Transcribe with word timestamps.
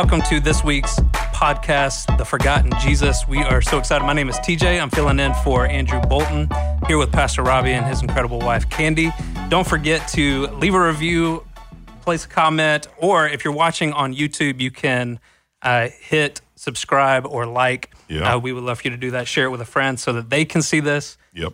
welcome 0.00 0.22
to 0.22 0.40
this 0.40 0.64
week's 0.64 0.98
podcast, 1.34 2.16
The 2.16 2.24
Forgotten 2.24 2.72
Jesus. 2.80 3.28
We 3.28 3.42
are 3.42 3.60
so 3.60 3.76
excited. 3.76 4.02
My 4.02 4.14
name 4.14 4.30
is 4.30 4.36
TJ. 4.36 4.80
I'm 4.80 4.88
filling 4.88 5.20
in 5.20 5.34
for 5.44 5.66
Andrew 5.66 6.00
Bolton 6.00 6.48
here 6.86 6.96
with 6.96 7.12
Pastor 7.12 7.42
Robbie 7.42 7.72
and 7.72 7.84
his 7.84 8.00
incredible 8.00 8.38
wife, 8.38 8.70
Candy. 8.70 9.12
Don't 9.50 9.66
forget 9.66 10.08
to 10.12 10.46
leave 10.52 10.72
a 10.72 10.80
review, 10.80 11.44
place 12.00 12.24
a 12.24 12.28
comment, 12.28 12.88
or 12.96 13.28
if 13.28 13.44
you're 13.44 13.52
watching 13.52 13.92
on 13.92 14.14
YouTube, 14.14 14.58
you 14.62 14.70
can 14.70 15.20
uh, 15.60 15.90
hit 15.90 16.40
subscribe 16.54 17.26
or 17.26 17.44
like. 17.44 17.90
Yeah. 18.08 18.36
Uh, 18.36 18.38
we 18.38 18.54
would 18.54 18.64
love 18.64 18.80
for 18.80 18.88
you 18.88 18.92
to 18.92 18.96
do 18.96 19.10
that. 19.10 19.28
Share 19.28 19.44
it 19.44 19.50
with 19.50 19.60
a 19.60 19.66
friend 19.66 20.00
so 20.00 20.14
that 20.14 20.30
they 20.30 20.46
can 20.46 20.62
see 20.62 20.80
this. 20.80 21.18
Yep. 21.34 21.52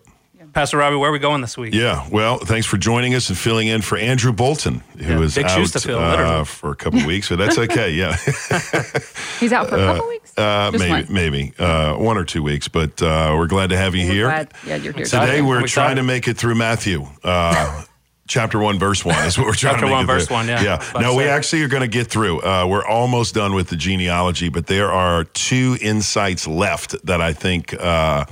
Pastor 0.56 0.78
Robbie, 0.78 0.96
where 0.96 1.10
are 1.10 1.12
we 1.12 1.18
going 1.18 1.42
this 1.42 1.58
week? 1.58 1.74
Yeah. 1.74 2.08
Well, 2.10 2.38
thanks 2.38 2.66
for 2.66 2.78
joining 2.78 3.14
us 3.14 3.28
and 3.28 3.36
filling 3.36 3.66
in 3.68 3.82
for 3.82 3.98
Andrew 3.98 4.32
Bolton, 4.32 4.80
who 4.96 5.04
Yeah, 5.18 5.20
is 5.20 5.34
big 5.34 5.44
out 5.44 5.50
shoes 5.50 5.70
to 5.72 5.80
fill, 5.80 5.98
uh, 5.98 6.44
for 6.44 6.70
a 6.70 6.74
couple 6.74 6.98
of 7.00 7.04
weeks, 7.12 7.28
but 7.28 7.36
that's 7.36 7.58
okay. 7.58 7.90
Yeah. 7.90 8.16
He's 9.38 9.52
out 9.52 9.68
for 9.68 9.74
a 9.74 9.84
couple 9.84 10.08
weeks. 10.08 10.32
Uh, 10.38 10.70
maybe, 10.72 10.88
one. 10.90 11.06
maybe 11.10 11.52
uh, 11.58 11.96
one 11.96 12.16
or 12.16 12.24
two 12.24 12.42
weeks, 12.42 12.68
but 12.68 13.02
uh, 13.02 13.34
we're 13.36 13.48
glad 13.48 13.68
to 13.68 13.76
have 13.76 13.94
you 13.94 14.06
We're 14.06 14.12
here. 14.14 14.24
glad- 14.28 14.54
yeah, 14.66 14.76
you're 14.76 14.94
here. 14.94 15.04
Today 15.04 15.38
I'm 15.40 15.46
we're 15.46 15.60
excited. 15.60 15.74
trying 15.74 15.96
to 15.96 16.02
make 16.04 16.26
it 16.26 16.38
through 16.38 16.54
Matthew. 16.54 17.06
Uh, 17.22 17.84
Chapter 18.28 18.58
one, 18.58 18.78
verse 18.78 19.04
one 19.04 19.24
is 19.26 19.36
what 19.38 19.46
we're 19.46 19.52
trying 19.52 19.74
Chapter 19.74 19.80
to 19.82 19.86
make 19.86 19.92
one, 19.94 20.04
it 20.04 20.06
verse 20.06 20.26
through. 20.26 20.36
one, 20.36 20.48
yeah. 20.48 20.62
Yeah. 20.62 21.00
No, 21.00 21.14
we 21.14 21.24
actually 21.24 21.62
are 21.64 21.68
going 21.68 21.82
to 21.82 21.86
get 21.88 22.06
through. 22.08 22.40
Uh, 22.40 22.66
we're 22.66 22.84
almost 22.84 23.34
done 23.34 23.54
with 23.54 23.68
the 23.68 23.76
genealogy, 23.76 24.48
but 24.48 24.66
there 24.66 24.90
are 24.90 25.22
two 25.24 25.76
insights 25.82 26.48
left 26.48 26.96
that 27.06 27.20
I 27.20 27.34
think 27.34 27.72
uh, 27.74 28.24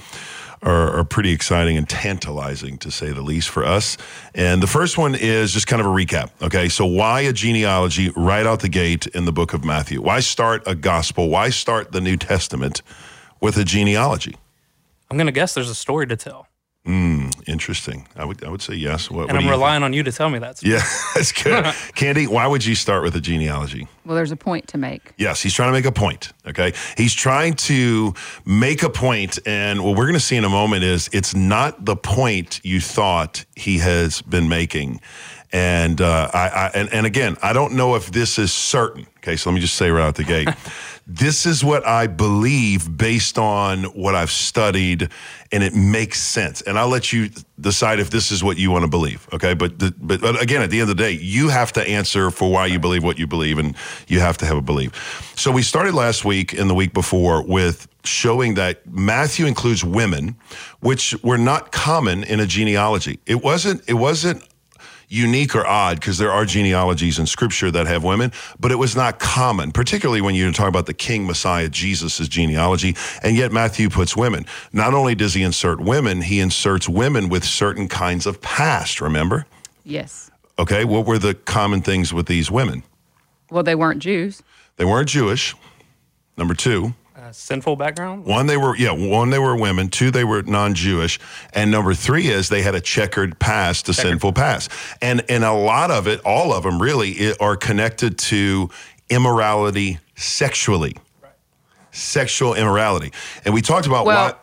are, 0.64 0.98
are 0.98 1.04
pretty 1.04 1.30
exciting 1.30 1.76
and 1.76 1.88
tantalizing, 1.88 2.78
to 2.78 2.90
say 2.90 3.12
the 3.12 3.22
least, 3.22 3.50
for 3.50 3.64
us. 3.64 3.96
And 4.34 4.62
the 4.62 4.66
first 4.66 4.98
one 4.98 5.14
is 5.14 5.52
just 5.52 5.66
kind 5.66 5.80
of 5.80 5.86
a 5.86 5.90
recap. 5.90 6.30
Okay, 6.42 6.68
so 6.68 6.86
why 6.86 7.20
a 7.20 7.32
genealogy 7.32 8.10
right 8.16 8.46
out 8.46 8.60
the 8.60 8.68
gate 8.68 9.06
in 9.08 9.26
the 9.26 9.32
book 9.32 9.52
of 9.54 9.64
Matthew? 9.64 10.00
Why 10.00 10.20
start 10.20 10.62
a 10.66 10.74
gospel? 10.74 11.28
Why 11.28 11.50
start 11.50 11.92
the 11.92 12.00
New 12.00 12.16
Testament 12.16 12.82
with 13.40 13.56
a 13.56 13.64
genealogy? 13.64 14.36
I'm 15.10 15.16
going 15.16 15.26
to 15.26 15.32
guess 15.32 15.54
there's 15.54 15.70
a 15.70 15.74
story 15.74 16.06
to 16.06 16.16
tell. 16.16 16.48
Interesting. 17.46 18.06
I 18.16 18.24
would 18.24 18.42
I 18.44 18.48
would 18.48 18.62
say 18.62 18.74
yes. 18.74 19.10
What, 19.10 19.22
And 19.24 19.32
what 19.32 19.36
I'm 19.36 19.40
do 19.40 19.44
you 19.44 19.50
think? 19.50 19.60
relying 19.60 19.82
on 19.82 19.92
you 19.92 20.02
to 20.02 20.12
tell 20.12 20.30
me 20.30 20.38
that. 20.40 20.62
Yeah, 20.62 20.82
that's 21.14 21.32
good. 21.32 21.64
Candy, 21.94 22.26
why 22.26 22.46
would 22.46 22.64
you 22.64 22.74
start 22.74 23.02
with 23.02 23.14
a 23.16 23.20
genealogy? 23.20 23.86
Well, 24.04 24.14
there's 24.16 24.32
a 24.32 24.36
point 24.36 24.68
to 24.68 24.78
make. 24.78 25.12
Yes, 25.16 25.42
he's 25.42 25.54
trying 25.54 25.68
to 25.68 25.72
make 25.72 25.84
a 25.86 25.92
point. 25.92 26.32
Okay. 26.46 26.72
He's 26.96 27.14
trying 27.14 27.54
to 27.54 28.14
make 28.44 28.82
a 28.82 28.90
point, 28.90 29.38
And 29.46 29.82
what 29.84 29.96
we're 29.96 30.04
going 30.04 30.14
to 30.14 30.20
see 30.20 30.36
in 30.36 30.44
a 30.44 30.48
moment 30.50 30.84
is 30.84 31.08
it's 31.12 31.34
not 31.34 31.84
the 31.84 31.96
point 31.96 32.60
you 32.64 32.80
thought 32.80 33.44
he 33.56 33.78
has 33.78 34.22
been 34.22 34.48
making. 34.48 35.00
And, 35.52 36.00
uh, 36.00 36.30
I, 36.34 36.48
I, 36.48 36.70
and, 36.74 36.92
and 36.92 37.06
again, 37.06 37.36
I 37.42 37.52
don't 37.52 37.74
know 37.74 37.94
if 37.94 38.10
this 38.10 38.38
is 38.38 38.52
certain. 38.52 39.06
Okay. 39.18 39.36
So 39.36 39.48
let 39.50 39.54
me 39.54 39.60
just 39.60 39.76
say 39.76 39.90
right 39.90 40.02
out 40.06 40.16
the 40.16 40.24
gate. 40.24 40.48
this 41.06 41.44
is 41.44 41.62
what 41.62 41.86
I 41.86 42.06
believe 42.06 42.96
based 42.96 43.38
on 43.38 43.84
what 43.84 44.14
I've 44.14 44.30
studied, 44.30 45.10
and 45.52 45.62
it 45.62 45.74
makes 45.74 46.20
sense. 46.20 46.62
And 46.62 46.78
I'll 46.78 46.88
let 46.88 47.12
you 47.12 47.28
decide 47.60 48.00
if 48.00 48.08
this 48.08 48.30
is 48.30 48.42
what 48.42 48.56
you 48.56 48.70
want 48.70 48.84
to 48.84 48.90
believe. 48.90 49.28
Okay. 49.32 49.52
But, 49.54 49.78
the, 49.78 49.94
but, 49.98 50.20
but 50.20 50.42
again, 50.42 50.62
at 50.62 50.70
the 50.70 50.80
end 50.80 50.90
of 50.90 50.96
the 50.96 51.02
day, 51.02 51.12
you 51.12 51.48
have 51.48 51.72
to 51.72 51.82
answer 51.86 52.30
for 52.30 52.50
why 52.50 52.66
you 52.66 52.78
believe 52.78 53.04
what 53.04 53.18
you 53.18 53.26
believe, 53.26 53.58
and 53.58 53.76
you 54.08 54.20
have 54.20 54.38
to 54.38 54.46
have 54.46 54.56
a 54.56 54.62
belief. 54.62 55.32
So 55.36 55.52
we 55.52 55.62
started 55.62 55.94
last 55.94 56.24
week 56.24 56.52
and 56.52 56.70
the 56.70 56.74
week 56.74 56.94
before 56.94 57.42
with 57.42 57.86
showing 58.04 58.54
that 58.54 58.86
Matthew 58.86 59.46
includes 59.46 59.84
women, 59.84 60.36
which 60.80 61.14
were 61.22 61.38
not 61.38 61.72
common 61.72 62.24
in 62.24 62.40
a 62.40 62.46
genealogy. 62.46 63.18
It 63.26 63.42
wasn't, 63.42 63.82
it 63.88 63.94
wasn't 63.94 64.42
unique 65.08 65.54
or 65.54 65.66
odd 65.66 66.00
because 66.00 66.18
there 66.18 66.30
are 66.30 66.44
genealogies 66.44 67.18
in 67.18 67.26
scripture 67.26 67.70
that 67.70 67.86
have 67.86 68.04
women, 68.04 68.32
but 68.58 68.72
it 68.72 68.76
was 68.76 68.96
not 68.96 69.18
common, 69.18 69.72
particularly 69.72 70.20
when 70.20 70.34
you 70.34 70.50
talk 70.52 70.68
about 70.68 70.86
the 70.86 70.94
King 70.94 71.26
Messiah, 71.26 71.68
Jesus' 71.68 72.28
genealogy. 72.28 72.96
And 73.22 73.36
yet 73.36 73.52
Matthew 73.52 73.88
puts 73.88 74.16
women. 74.16 74.46
Not 74.72 74.94
only 74.94 75.14
does 75.14 75.34
he 75.34 75.42
insert 75.42 75.80
women, 75.80 76.22
he 76.22 76.40
inserts 76.40 76.88
women 76.88 77.28
with 77.28 77.44
certain 77.44 77.88
kinds 77.88 78.26
of 78.26 78.40
past, 78.40 79.00
remember? 79.00 79.46
Yes. 79.84 80.30
Okay, 80.58 80.84
what 80.84 81.06
were 81.06 81.18
the 81.18 81.34
common 81.34 81.82
things 81.82 82.12
with 82.12 82.26
these 82.26 82.50
women? 82.50 82.82
Well, 83.50 83.62
they 83.62 83.74
weren't 83.74 84.00
Jews. 84.00 84.42
They 84.76 84.84
weren't 84.84 85.08
Jewish. 85.08 85.54
Number 86.36 86.54
two, 86.54 86.94
Uh, 87.24 87.32
sinful 87.32 87.74
background? 87.76 88.24
one, 88.26 88.46
they 88.46 88.56
were, 88.58 88.76
yeah, 88.76 88.90
one, 88.90 89.30
they 89.30 89.38
were 89.38 89.56
women. 89.56 89.88
Two, 89.88 90.10
they 90.10 90.24
were 90.24 90.42
non 90.42 90.74
Jewish. 90.74 91.18
And 91.54 91.70
number 91.70 91.94
three 91.94 92.26
is 92.26 92.50
they 92.50 92.60
had 92.60 92.74
a 92.74 92.80
checkered 92.82 93.38
past, 93.38 93.88
a 93.88 93.94
sinful 93.94 94.34
past. 94.34 94.70
And, 95.00 95.22
and 95.30 95.42
a 95.42 95.52
lot 95.52 95.90
of 95.90 96.06
it, 96.06 96.20
all 96.24 96.52
of 96.52 96.64
them 96.64 96.82
really, 96.82 97.28
i- 97.30 97.34
are 97.40 97.56
connected 97.56 98.18
to 98.18 98.68
immorality 99.08 100.00
sexually. 100.16 100.96
Sexual 101.92 102.54
immorality. 102.54 103.12
And 103.44 103.54
we 103.54 103.62
talked 103.62 103.86
about 103.86 104.04
Well- 104.04 104.32
why. 104.32 104.38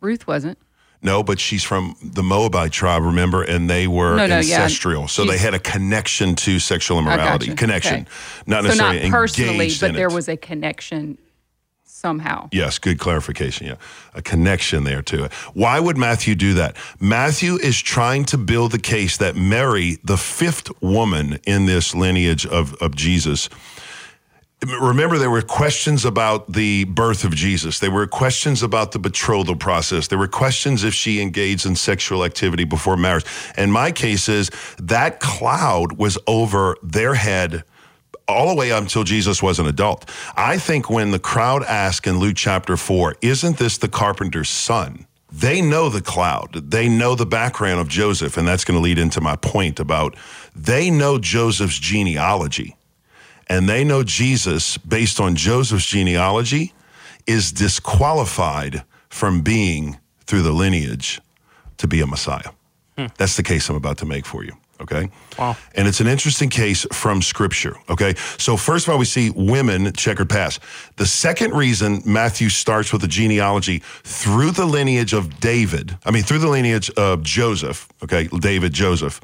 Ruth 0.00 0.26
wasn't. 0.28 0.58
No, 1.02 1.22
but 1.22 1.40
she's 1.40 1.64
from 1.64 1.96
the 2.02 2.22
Moabite 2.22 2.72
tribe, 2.72 3.02
remember? 3.02 3.42
And 3.42 3.68
they 3.70 3.86
were 3.88 4.16
No, 4.16 4.26
no, 4.26 4.38
yeah. 4.38 4.62
ancestral. 4.62 5.08
So 5.08 5.24
they 5.24 5.38
had 5.38 5.54
a 5.54 5.58
connection 5.58 6.36
to 6.36 6.58
sexual 6.60 6.98
immorality. 6.98 7.46
gotcha. 7.46 7.56
Connection. 7.56 7.94
Okay. 8.02 8.04
Not 8.46 8.62
So 8.62 8.68
necessarily 8.68 9.00
not 9.08 9.10
personally, 9.10 9.50
engaged 9.54 9.80
but 9.80 9.90
in 9.90 9.96
there 9.96 10.08
it. 10.08 10.12
was 10.12 10.28
a 10.28 10.36
connection 10.36 11.16
somehow. 12.00 12.48
Yes, 12.50 12.78
good 12.78 12.98
clarification. 12.98 13.66
Yeah, 13.66 13.76
a 14.14 14.22
connection 14.22 14.84
there 14.84 15.02
to 15.02 15.24
it. 15.24 15.32
Why 15.54 15.78
would 15.78 15.98
Matthew 15.98 16.34
do 16.34 16.54
that? 16.54 16.76
Matthew 16.98 17.56
is 17.56 17.80
trying 17.80 18.24
to 18.26 18.38
build 18.38 18.72
the 18.72 18.78
case 18.78 19.18
that 19.18 19.36
Mary, 19.36 19.98
the 20.02 20.16
fifth 20.16 20.70
woman 20.82 21.38
in 21.46 21.66
this 21.66 21.94
lineage 21.94 22.46
of, 22.46 22.74
of 22.76 22.96
Jesus, 22.96 23.50
remember 24.80 25.18
there 25.18 25.30
were 25.30 25.42
questions 25.42 26.04
about 26.04 26.52
the 26.52 26.84
birth 26.84 27.24
of 27.24 27.34
Jesus. 27.34 27.78
There 27.78 27.90
were 27.90 28.06
questions 28.06 28.62
about 28.62 28.92
the 28.92 28.98
betrothal 28.98 29.56
process. 29.56 30.08
There 30.08 30.18
were 30.18 30.28
questions 30.28 30.84
if 30.84 30.94
she 30.94 31.20
engaged 31.20 31.66
in 31.66 31.76
sexual 31.76 32.24
activity 32.24 32.64
before 32.64 32.96
marriage. 32.96 33.26
And 33.56 33.72
my 33.72 33.92
case 33.92 34.28
is 34.28 34.50
that 34.78 35.20
cloud 35.20 35.98
was 35.98 36.18
over 36.26 36.76
their 36.82 37.14
head 37.14 37.64
all 38.30 38.48
the 38.48 38.54
way 38.54 38.72
up 38.72 38.82
until 38.82 39.04
Jesus 39.04 39.42
was 39.42 39.58
an 39.58 39.66
adult. 39.66 40.08
I 40.36 40.58
think 40.58 40.88
when 40.88 41.10
the 41.10 41.18
crowd 41.18 41.62
asked 41.64 42.06
in 42.06 42.18
Luke 42.18 42.36
chapter 42.36 42.76
4, 42.76 43.16
isn't 43.22 43.58
this 43.58 43.78
the 43.78 43.88
carpenter's 43.88 44.50
son? 44.50 45.06
They 45.32 45.60
know 45.60 45.88
the 45.88 46.00
cloud. 46.00 46.70
They 46.70 46.88
know 46.88 47.14
the 47.14 47.26
background 47.26 47.80
of 47.80 47.88
Joseph. 47.88 48.36
And 48.36 48.48
that's 48.48 48.64
going 48.64 48.78
to 48.78 48.82
lead 48.82 48.98
into 48.98 49.20
my 49.20 49.36
point 49.36 49.78
about 49.78 50.16
they 50.56 50.90
know 50.90 51.18
Joseph's 51.18 51.78
genealogy 51.78 52.76
and 53.48 53.68
they 53.68 53.82
know 53.82 54.04
Jesus, 54.04 54.78
based 54.78 55.18
on 55.20 55.34
Joseph's 55.34 55.86
genealogy, 55.86 56.72
is 57.26 57.50
disqualified 57.50 58.84
from 59.08 59.42
being 59.42 59.98
through 60.24 60.42
the 60.42 60.52
lineage 60.52 61.20
to 61.78 61.88
be 61.88 62.00
a 62.00 62.06
Messiah. 62.06 62.50
Hmm. 62.96 63.06
That's 63.18 63.36
the 63.36 63.42
case 63.42 63.68
I'm 63.68 63.76
about 63.76 63.98
to 63.98 64.06
make 64.06 64.24
for 64.24 64.44
you. 64.44 64.52
Okay. 64.80 65.10
Wow. 65.38 65.56
And 65.74 65.86
it's 65.86 66.00
an 66.00 66.06
interesting 66.06 66.48
case 66.48 66.86
from 66.92 67.22
scripture. 67.22 67.76
Okay. 67.88 68.14
So, 68.38 68.56
first 68.56 68.86
of 68.86 68.92
all, 68.92 68.98
we 68.98 69.04
see 69.04 69.30
women 69.30 69.92
checkered 69.92 70.30
past. 70.30 70.60
The 70.96 71.06
second 71.06 71.52
reason 71.52 72.02
Matthew 72.04 72.48
starts 72.48 72.92
with 72.92 73.02
the 73.02 73.08
genealogy 73.08 73.82
through 74.04 74.52
the 74.52 74.64
lineage 74.64 75.12
of 75.12 75.40
David, 75.40 75.96
I 76.04 76.10
mean, 76.10 76.22
through 76.22 76.38
the 76.38 76.48
lineage 76.48 76.90
of 76.90 77.22
Joseph, 77.22 77.88
okay, 78.02 78.28
David, 78.38 78.72
Joseph, 78.72 79.20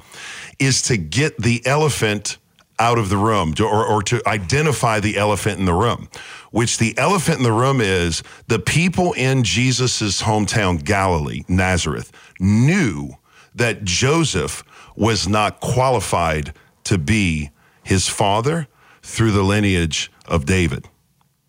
is 0.59 0.83
to 0.83 0.97
get 0.97 1.39
the 1.39 1.65
elephant 1.67 2.39
out 2.79 2.99
of 2.99 3.09
the 3.09 3.17
room 3.17 3.55
to, 3.55 3.65
or, 3.65 3.87
or 3.87 4.03
to 4.03 4.21
identify 4.29 5.01
the 5.01 5.17
elephant 5.17 5.59
in 5.59 5.65
the 5.65 5.73
room, 5.73 6.09
which 6.51 6.79
the 6.79 6.97
elephant 6.99 7.39
in 7.39 7.43
the 7.43 7.53
room 7.53 7.81
is 7.81 8.23
the 8.49 8.59
people 8.59 9.13
in 9.15 9.43
Jesus' 9.45 10.23
hometown, 10.23 10.85
Galilee, 10.85 11.43
Nazareth, 11.49 12.13
knew 12.39 13.17
that 13.55 13.85
Joseph 13.85 14.63
was 14.97 15.29
not 15.29 15.61
qualified 15.61 16.53
to 16.85 16.99
be 16.99 17.51
his 17.83 18.09
father 18.09 18.67
through 19.03 19.31
the 19.31 19.43
lineage 19.43 20.11
of 20.27 20.47
David. 20.47 20.89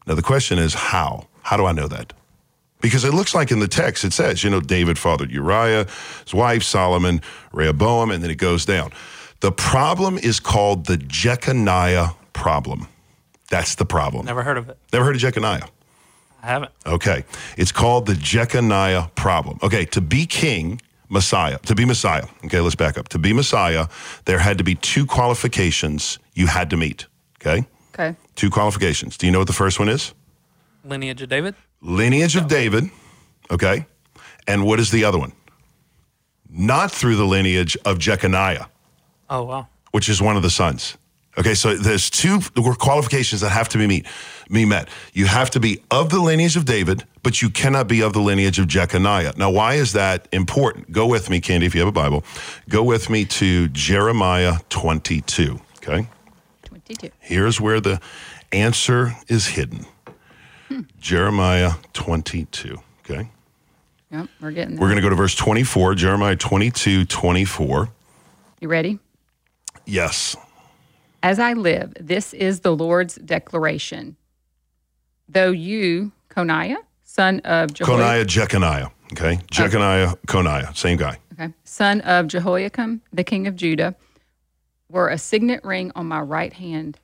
Now, 0.05 0.15
the 0.15 0.21
question 0.21 0.59
is 0.59 0.73
how? 0.73 1.27
How 1.41 1.57
do 1.57 1.65
I 1.65 1.71
know 1.71 1.87
that? 1.87 2.13
Because 2.79 3.03
it 3.03 3.13
looks 3.13 3.33
like 3.33 3.51
in 3.51 3.59
the 3.59 3.67
text 3.67 4.03
it 4.03 4.13
says, 4.13 4.43
you 4.43 4.49
know, 4.49 4.61
David 4.61 4.99
fathered 4.99 5.31
Uriah, 5.31 5.87
his 6.23 6.33
wife 6.33 6.63
Solomon, 6.63 7.21
Rehoboam, 7.51 8.11
and 8.11 8.23
then 8.23 8.29
it 8.29 8.37
goes 8.37 8.65
down. 8.65 8.91
The 9.39 9.51
problem 9.51 10.17
is 10.17 10.39
called 10.39 10.85
the 10.85 10.97
Jeconiah 10.97 12.15
problem. 12.33 12.87
That's 13.49 13.75
the 13.75 13.85
problem. 13.85 14.25
Never 14.25 14.43
heard 14.43 14.57
of 14.57 14.69
it. 14.69 14.77
Never 14.93 15.05
heard 15.05 15.15
of 15.15 15.21
Jeconiah? 15.21 15.67
I 16.43 16.47
haven't. 16.47 16.71
Okay. 16.85 17.23
It's 17.57 17.71
called 17.71 18.05
the 18.05 18.13
Jeconiah 18.13 19.09
problem. 19.15 19.59
Okay. 19.63 19.85
To 19.85 20.01
be 20.01 20.25
king, 20.25 20.81
Messiah, 21.09 21.57
to 21.59 21.75
be 21.75 21.85
Messiah. 21.85 22.25
Okay. 22.45 22.59
Let's 22.59 22.75
back 22.75 22.97
up. 22.97 23.07
To 23.09 23.19
be 23.19 23.33
Messiah, 23.33 23.87
there 24.25 24.39
had 24.39 24.57
to 24.57 24.63
be 24.63 24.75
two 24.75 25.05
qualifications 25.05 26.19
you 26.33 26.47
had 26.47 26.69
to 26.71 26.77
meet. 26.77 27.07
Okay. 27.41 27.65
Okay. 27.93 28.15
Two 28.35 28.49
qualifications. 28.49 29.17
Do 29.17 29.25
you 29.25 29.31
know 29.31 29.39
what 29.39 29.47
the 29.47 29.53
first 29.53 29.79
one 29.79 29.89
is? 29.89 30.13
Lineage 30.83 31.21
of 31.21 31.29
David? 31.29 31.55
Lineage 31.81 32.35
of 32.35 32.47
David. 32.47 32.89
Okay. 33.49 33.85
And 34.47 34.65
what 34.65 34.79
is 34.79 34.91
the 34.91 35.03
other 35.03 35.17
one? 35.17 35.33
Not 36.49 36.91
through 36.91 37.15
the 37.15 37.25
lineage 37.25 37.75
of 37.85 37.97
Jeconiah, 37.99 38.67
Oh, 39.29 39.43
wow. 39.43 39.67
which 39.91 40.07
is 40.09 40.21
one 40.21 40.37
of 40.37 40.43
the 40.43 40.49
sons. 40.49 40.97
Okay, 41.37 41.53
so 41.53 41.75
there's 41.75 42.09
two 42.09 42.39
qualifications 42.79 43.41
that 43.41 43.49
have 43.49 43.69
to 43.69 43.77
be 43.77 43.85
meet, 43.85 44.07
be 44.49 44.65
met. 44.65 44.89
You 45.13 45.27
have 45.27 45.51
to 45.51 45.59
be 45.59 45.83
of 45.91 46.09
the 46.09 46.19
lineage 46.19 46.55
of 46.57 46.65
David, 46.65 47.03
but 47.21 47.43
you 47.43 47.51
cannot 47.51 47.87
be 47.87 48.01
of 48.01 48.13
the 48.13 48.19
lineage 48.21 48.57
of 48.57 48.65
Jeconiah. 48.67 49.33
Now, 49.37 49.51
why 49.51 49.75
is 49.75 49.93
that 49.93 50.27
important? 50.31 50.91
Go 50.91 51.05
with 51.05 51.29
me, 51.29 51.39
Candy, 51.39 51.67
if 51.67 51.75
you 51.75 51.81
have 51.81 51.87
a 51.87 51.91
Bible. 51.91 52.23
Go 52.69 52.81
with 52.83 53.11
me 53.11 53.23
to 53.25 53.67
Jeremiah 53.67 54.53
22. 54.69 55.59
Okay, 55.77 56.07
22. 56.63 57.09
here's 57.19 57.61
where 57.61 57.79
the 57.79 58.01
answer 58.51 59.13
is 59.27 59.47
hidden. 59.47 59.85
Hmm. 60.69 60.81
Jeremiah 60.99 61.73
22. 61.93 62.77
Okay, 63.05 63.29
Yep, 64.11 64.27
we're 64.41 64.51
getting 64.51 64.71
there. 64.75 64.81
we're 64.81 64.87
going 64.87 64.95
to 64.97 65.01
go 65.03 65.09
to 65.09 65.15
verse 65.15 65.35
24, 65.35 65.93
Jeremiah 65.95 66.35
22, 66.35 67.05
24. 67.05 67.89
You 68.59 68.67
ready? 68.69 68.97
Yes. 69.85 70.35
As 71.23 71.39
I 71.39 71.53
live, 71.53 71.93
this 71.99 72.33
is 72.33 72.61
the 72.61 72.75
Lord's 72.75 73.15
declaration. 73.15 74.15
Though 75.27 75.51
you, 75.51 76.11
Coniah, 76.29 76.77
son 77.03 77.39
of 77.41 77.73
Jehoiakim, 77.73 78.05
Coniah, 78.05 78.25
Jeconiah. 78.25 78.91
Okay, 79.13 79.39
Jeconiah, 79.51 80.15
Coniah, 80.27 80.75
same 80.75 80.97
guy. 80.97 81.17
okay, 81.33 81.53
son 81.63 82.01
of 82.01 82.27
Jehoiakim, 82.27 83.01
the 83.11 83.23
king 83.23 83.47
of 83.47 83.55
Judah, 83.55 83.95
were 84.89 85.09
a 85.09 85.17
signet 85.17 85.63
ring 85.63 85.91
on 85.95 86.05
my 86.07 86.19
right 86.21 86.53
hand, 86.53 86.99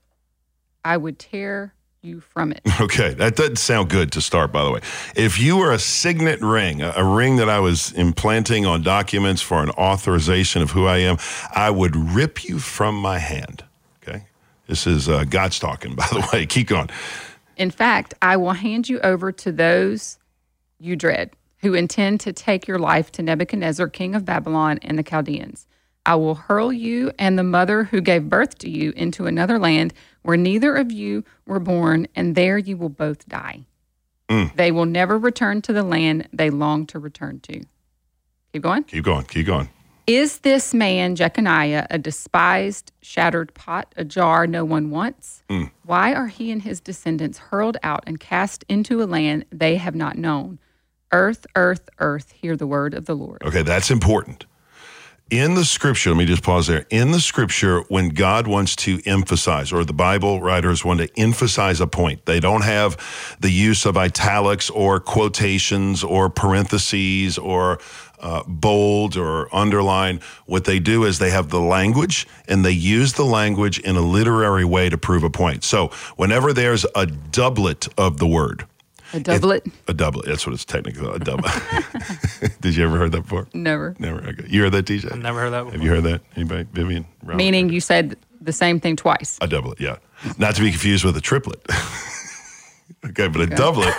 I 0.85 0.97
would 0.97 1.17
tear 1.19 1.73
you 2.01 2.19
from 2.19 2.51
it. 2.51 2.61
Okay, 2.81 3.13
that 3.13 3.35
doesn't 3.35 3.57
sound 3.57 3.89
good 3.89 4.11
to 4.11 4.21
start, 4.21 4.51
by 4.51 4.63
the 4.63 4.71
way. 4.71 4.81
If 5.15 5.39
you 5.39 5.57
were 5.57 5.71
a 5.71 5.79
signet 5.79 6.41
ring, 6.41 6.81
a, 6.81 6.93
a 6.97 7.03
ring 7.03 7.37
that 7.37 7.47
I 7.49 7.59
was 7.59 7.91
implanting 7.93 8.65
on 8.65 8.81
documents 8.81 9.41
for 9.41 9.63
an 9.63 9.69
authorization 9.71 10.61
of 10.61 10.71
who 10.71 10.85
I 10.85 10.97
am, 10.97 11.17
I 11.55 11.69
would 11.69 11.95
rip 11.95 12.43
you 12.43 12.59
from 12.59 12.95
my 12.95 13.19
hand. 13.19 13.63
This 14.67 14.87
is 14.87 15.09
uh, 15.09 15.25
God's 15.25 15.59
talking, 15.59 15.95
by 15.95 16.07
the 16.11 16.27
way. 16.31 16.45
Keep 16.45 16.67
going. 16.67 16.89
In 17.57 17.71
fact, 17.71 18.13
I 18.21 18.37
will 18.37 18.53
hand 18.53 18.89
you 18.89 18.99
over 19.01 19.31
to 19.31 19.51
those 19.51 20.17
you 20.79 20.95
dread, 20.95 21.31
who 21.59 21.73
intend 21.73 22.19
to 22.21 22.33
take 22.33 22.67
your 22.67 22.79
life 22.79 23.11
to 23.13 23.23
Nebuchadnezzar, 23.23 23.87
king 23.87 24.15
of 24.15 24.25
Babylon, 24.25 24.79
and 24.81 24.97
the 24.97 25.03
Chaldeans. 25.03 25.67
I 26.05 26.15
will 26.15 26.35
hurl 26.35 26.73
you 26.73 27.11
and 27.17 27.39
the 27.39 27.43
mother 27.43 27.85
who 27.85 28.01
gave 28.01 28.27
birth 28.27 28.57
to 28.59 28.69
you 28.69 28.91
into 28.95 29.25
another 29.25 29.57
land 29.57 29.93
where 30.23 30.35
neither 30.35 30.75
of 30.75 30.91
you 30.91 31.23
were 31.45 31.59
born, 31.59 32.07
and 32.15 32.35
there 32.35 32.57
you 32.57 32.75
will 32.75 32.89
both 32.89 33.27
die. 33.29 33.65
They 34.55 34.71
will 34.71 34.85
never 34.85 35.17
return 35.17 35.61
to 35.63 35.73
the 35.73 35.83
land 35.83 36.27
they 36.33 36.49
long 36.49 36.85
to 36.87 36.99
return 36.99 37.39
to. 37.41 37.63
Keep 38.51 38.63
going. 38.63 38.83
Keep 38.83 39.05
going. 39.05 39.25
Keep 39.25 39.45
going. 39.45 39.69
Is 40.05 40.39
this 40.39 40.73
man, 40.73 41.15
Jeconiah, 41.15 41.87
a 41.89 41.97
despised, 41.97 42.91
shattered 43.01 43.53
pot, 43.53 43.93
a 43.95 44.03
jar 44.03 44.45
no 44.45 44.65
one 44.65 44.89
wants? 44.89 45.43
Mm. 45.49 45.71
Why 45.85 46.13
are 46.13 46.27
he 46.27 46.51
and 46.51 46.61
his 46.61 46.81
descendants 46.81 47.37
hurled 47.37 47.77
out 47.83 48.03
and 48.05 48.19
cast 48.19 48.65
into 48.67 49.01
a 49.01 49.05
land 49.05 49.45
they 49.49 49.77
have 49.77 49.95
not 49.95 50.17
known? 50.17 50.59
Earth, 51.13 51.45
earth, 51.55 51.87
earth, 51.99 52.33
hear 52.33 52.57
the 52.57 52.67
word 52.67 52.93
of 52.93 53.05
the 53.05 53.15
Lord. 53.15 53.43
Okay, 53.43 53.61
that's 53.61 53.89
important. 53.89 54.45
In 55.29 55.55
the 55.55 55.63
scripture, 55.63 56.09
let 56.09 56.17
me 56.17 56.25
just 56.25 56.43
pause 56.43 56.67
there. 56.67 56.85
In 56.89 57.11
the 57.11 57.19
scripture, 57.19 57.79
when 57.87 58.09
God 58.09 58.45
wants 58.45 58.75
to 58.77 59.01
emphasize, 59.05 59.71
or 59.71 59.85
the 59.85 59.93
Bible 59.93 60.41
writers 60.41 60.83
want 60.83 60.99
to 60.99 61.09
emphasize 61.17 61.79
a 61.79 61.87
point, 61.87 62.25
they 62.25 62.39
don't 62.39 62.63
have 62.63 63.37
the 63.39 63.49
use 63.49 63.85
of 63.85 63.95
italics 63.95 64.69
or 64.69 64.99
quotations 64.99 66.03
or 66.03 66.29
parentheses 66.29 67.37
or 67.37 67.79
uh, 68.23 68.41
bold 68.47 69.15
or 69.17 69.53
underline. 69.53 70.19
What 70.47 70.63
they 70.65 70.79
do 70.79 71.03
is 71.03 71.19
they 71.19 71.29
have 71.29 71.49
the 71.49 71.59
language 71.59 72.25
and 72.47 72.65
they 72.65 72.71
use 72.71 73.13
the 73.13 73.25
language 73.25 73.77
in 73.79 73.95
a 73.95 74.01
literary 74.01 74.65
way 74.65 74.89
to 74.89 74.97
prove 74.97 75.23
a 75.23 75.29
point. 75.29 75.63
So 75.63 75.89
whenever 76.15 76.53
there's 76.53 76.85
a 76.95 77.05
doublet 77.05 77.87
of 77.97 78.17
the 78.17 78.27
word, 78.27 78.65
A 79.13 79.19
doublet? 79.19 79.65
a 79.87 79.93
doublet, 79.93 80.25
that's 80.25 80.47
what 80.47 80.53
it's 80.53 80.65
technically 80.65 81.07
a 81.13 81.19
doublet. 81.19 81.53
Did 82.61 82.75
you 82.75 82.83
ever 82.85 82.97
heard 82.97 83.11
that 83.11 83.21
before? 83.21 83.47
Never. 83.53 83.95
Never. 83.99 84.19
Okay. 84.29 84.45
You 84.47 84.61
heard 84.63 84.71
that, 84.71 84.85
TJ? 84.85 85.21
Never 85.21 85.41
heard 85.41 85.51
that 85.51 85.65
before. 85.65 85.73
Have 85.73 85.83
you 85.83 85.89
heard 85.89 86.03
that? 86.03 86.21
Anybody? 86.35 86.65
Vivian? 86.73 87.05
Robert? 87.21 87.35
Meaning 87.37 87.69
you 87.69 87.81
said 87.81 88.15
the 88.41 88.53
same 88.53 88.79
thing 88.79 88.95
twice. 88.95 89.37
A 89.41 89.47
doublet, 89.47 89.79
yeah. 89.79 89.97
Not 90.37 90.55
to 90.55 90.61
be 90.61 90.71
confused 90.71 91.03
with 91.05 91.15
a 91.17 91.21
triplet. 91.21 91.61
okay, 93.05 93.27
but 93.27 93.41
a 93.41 93.47
doublet. 93.47 93.93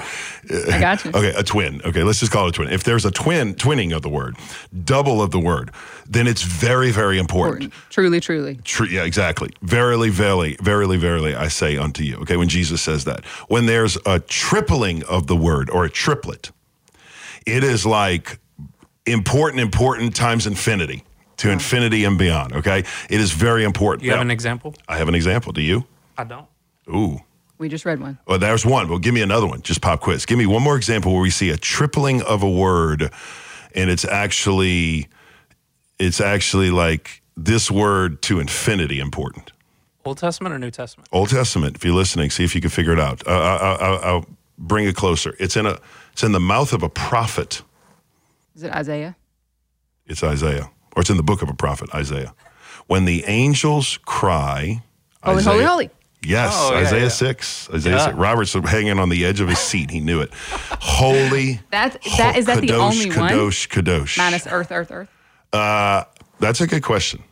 I 0.72 0.78
got 0.80 1.04
you. 1.04 1.10
Okay, 1.14 1.32
a 1.36 1.42
twin. 1.42 1.80
Okay, 1.84 2.02
let's 2.02 2.20
just 2.20 2.30
call 2.32 2.46
it 2.46 2.50
a 2.50 2.52
twin. 2.52 2.68
If 2.68 2.84
there's 2.84 3.04
a 3.04 3.10
twin, 3.10 3.54
twinning 3.54 3.94
of 3.94 4.02
the 4.02 4.08
word, 4.08 4.36
double 4.84 5.22
of 5.22 5.30
the 5.30 5.40
word, 5.40 5.70
then 6.06 6.26
it's 6.26 6.42
very, 6.42 6.90
very 6.90 7.18
important. 7.18 7.64
Important. 7.64 7.90
Truly, 7.90 8.20
truly. 8.20 8.56
True. 8.64 8.86
Yeah, 8.86 9.04
exactly. 9.04 9.50
Verily, 9.62 10.10
verily, 10.10 10.56
verily, 10.60 10.96
verily, 10.98 11.34
I 11.34 11.48
say 11.48 11.76
unto 11.76 12.02
you. 12.02 12.16
Okay, 12.18 12.36
when 12.36 12.48
Jesus 12.48 12.82
says 12.82 13.04
that. 13.04 13.24
When 13.48 13.66
there's 13.66 13.96
a 14.04 14.20
tripling 14.20 15.02
of 15.04 15.26
the 15.26 15.36
word 15.36 15.70
or 15.70 15.84
a 15.84 15.90
triplet, 15.90 16.50
it 17.46 17.64
is 17.64 17.86
like 17.86 18.38
important, 19.06 19.60
important 19.60 20.14
times 20.14 20.46
infinity 20.46 21.04
to 21.38 21.50
infinity 21.50 22.04
and 22.04 22.18
beyond. 22.18 22.52
Okay, 22.54 22.84
it 23.10 23.20
is 23.20 23.32
very 23.32 23.64
important. 23.64 24.04
You 24.04 24.12
have 24.12 24.20
an 24.20 24.30
example? 24.30 24.74
I 24.88 24.98
have 24.98 25.08
an 25.08 25.14
example. 25.14 25.52
Do 25.52 25.62
you? 25.62 25.84
I 26.16 26.24
don't. 26.24 26.46
Ooh. 26.88 27.20
We 27.58 27.68
just 27.68 27.84
read 27.84 28.00
one. 28.00 28.18
Well, 28.26 28.38
there's 28.38 28.66
one. 28.66 28.88
Well, 28.88 28.98
give 28.98 29.14
me 29.14 29.22
another 29.22 29.46
one. 29.46 29.62
Just 29.62 29.80
pop 29.80 30.00
quiz. 30.00 30.26
Give 30.26 30.38
me 30.38 30.46
one 30.46 30.62
more 30.62 30.76
example 30.76 31.12
where 31.12 31.22
we 31.22 31.30
see 31.30 31.50
a 31.50 31.56
tripling 31.56 32.20
of 32.22 32.42
a 32.42 32.50
word, 32.50 33.10
and 33.74 33.90
it's 33.90 34.04
actually, 34.04 35.08
it's 35.98 36.20
actually 36.20 36.70
like 36.70 37.22
this 37.36 37.70
word 37.70 38.22
to 38.22 38.40
infinity 38.40 38.98
important. 39.00 39.52
Old 40.04 40.18
Testament 40.18 40.54
or 40.54 40.58
New 40.58 40.70
Testament? 40.70 41.08
Old 41.12 41.30
Testament. 41.30 41.76
If 41.76 41.84
you're 41.84 41.94
listening, 41.94 42.30
see 42.30 42.44
if 42.44 42.54
you 42.54 42.60
can 42.60 42.70
figure 42.70 42.92
it 42.92 42.98
out. 43.00 43.26
Uh, 43.26 43.30
I, 43.30 43.74
I, 43.74 43.94
I'll 44.10 44.26
bring 44.58 44.86
it 44.86 44.96
closer. 44.96 45.34
It's 45.38 45.56
in 45.56 45.66
a. 45.66 45.78
It's 46.12 46.22
in 46.22 46.32
the 46.32 46.40
mouth 46.40 46.72
of 46.72 46.82
a 46.82 46.88
prophet. 46.88 47.62
Is 48.54 48.62
it 48.64 48.72
Isaiah? 48.72 49.16
It's 50.06 50.22
Isaiah, 50.22 50.70
or 50.94 51.00
it's 51.00 51.10
in 51.10 51.16
the 51.16 51.22
book 51.24 51.40
of 51.42 51.48
a 51.48 51.54
prophet, 51.54 51.88
Isaiah. 51.94 52.34
When 52.86 53.04
the 53.04 53.24
angels 53.26 53.98
cry, 54.04 54.82
oh, 55.22 55.30
Holy, 55.30 55.38
Isaiah- 55.38 55.52
holy, 55.52 55.64
holy. 55.64 55.90
Yes, 56.24 56.52
Oh, 56.56 56.72
yeah, 56.72 56.78
Isaiah 56.80 57.02
yeah. 57.02 57.08
six. 57.08 57.68
Isaiah 57.72 57.96
Yeah. 57.96 58.04
six. 58.06 58.16
Robert's 58.16 58.52
hanging 58.52 58.98
on 58.98 59.08
the 59.08 59.24
edge 59.24 59.40
of 59.40 59.48
his 59.48 59.58
seat. 59.58 59.90
He 59.90 60.00
knew 60.00 60.20
it. 60.20 60.32
Holy. 60.80 61.60
That, 61.70 61.98
that, 62.18 62.36
is 62.36 62.46
that 62.46 62.60
the 62.60 62.68
kadosh, 62.68 62.80
only 62.80 63.16
one? 63.16 63.30
Kadosh, 63.30 63.68
kadosh. 63.68 64.18
Minus 64.18 64.46
earth, 64.46 64.70
earth, 64.72 64.90
earth. 64.90 65.08
Uh, 65.52 66.04
that's 66.40 66.60
a 66.60 66.66
good 66.66 66.82
question. 66.82 67.22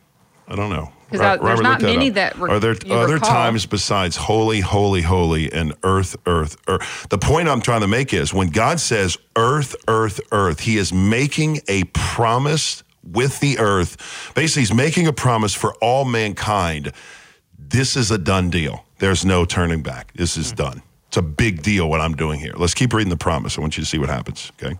I 0.47 0.55
don't 0.55 0.69
know. 0.69 0.91
'Cause, 1.09 1.19
Ro- 1.19 1.27
uh, 1.27 1.37
there's 1.37 1.61
not 1.61 1.79
that 1.79 1.85
many 1.85 2.09
up. 2.09 2.15
that 2.15 2.39
re- 2.39 2.49
are 2.51 2.59
there 2.59 2.75
you 2.85 2.93
other 2.95 3.13
recall. 3.15 3.29
times 3.29 3.67
besides 3.67 4.15
holy, 4.15 4.61
holy, 4.61 5.03
holy, 5.03 5.51
and 5.53 5.73
earth, 5.83 6.15
earth, 6.25 6.57
earth? 6.67 7.05
The 7.09 7.19
point 7.19 7.47
I'm 7.47 7.61
trying 7.61 7.81
to 7.81 7.87
make 7.87 8.13
is 8.15 8.33
when 8.33 8.49
God 8.49 8.79
says 8.79 9.15
earth, 9.35 9.75
earth, 9.87 10.19
earth, 10.31 10.61
He 10.61 10.77
is 10.77 10.91
making 10.91 11.61
a 11.67 11.83
promise 11.85 12.83
with 13.03 13.39
the 13.41 13.59
earth. 13.59 14.31
Basically, 14.33 14.63
He's 14.63 14.73
making 14.73 15.05
a 15.05 15.13
promise 15.13 15.53
for 15.53 15.75
all 15.75 16.03
mankind. 16.03 16.91
This 17.59 17.95
is 17.95 18.09
a 18.09 18.17
done 18.17 18.49
deal. 18.49 18.83
There's 19.03 19.25
no 19.25 19.43
turning 19.43 19.81
back. 19.81 20.13
This 20.13 20.35
Hmm. 20.35 20.39
is 20.41 20.53
done. 20.53 20.81
It's 21.09 21.17
a 21.17 21.21
big 21.21 21.61
deal 21.61 21.89
what 21.89 21.99
I'm 21.99 22.15
doing 22.15 22.39
here. 22.39 22.53
Let's 22.55 22.73
keep 22.73 22.93
reading 22.93 23.09
the 23.09 23.17
promise. 23.17 23.57
I 23.57 23.61
want 23.61 23.75
you 23.75 23.83
to 23.83 23.89
see 23.89 23.97
what 23.97 24.07
happens. 24.07 24.49
Okay. 24.57 24.79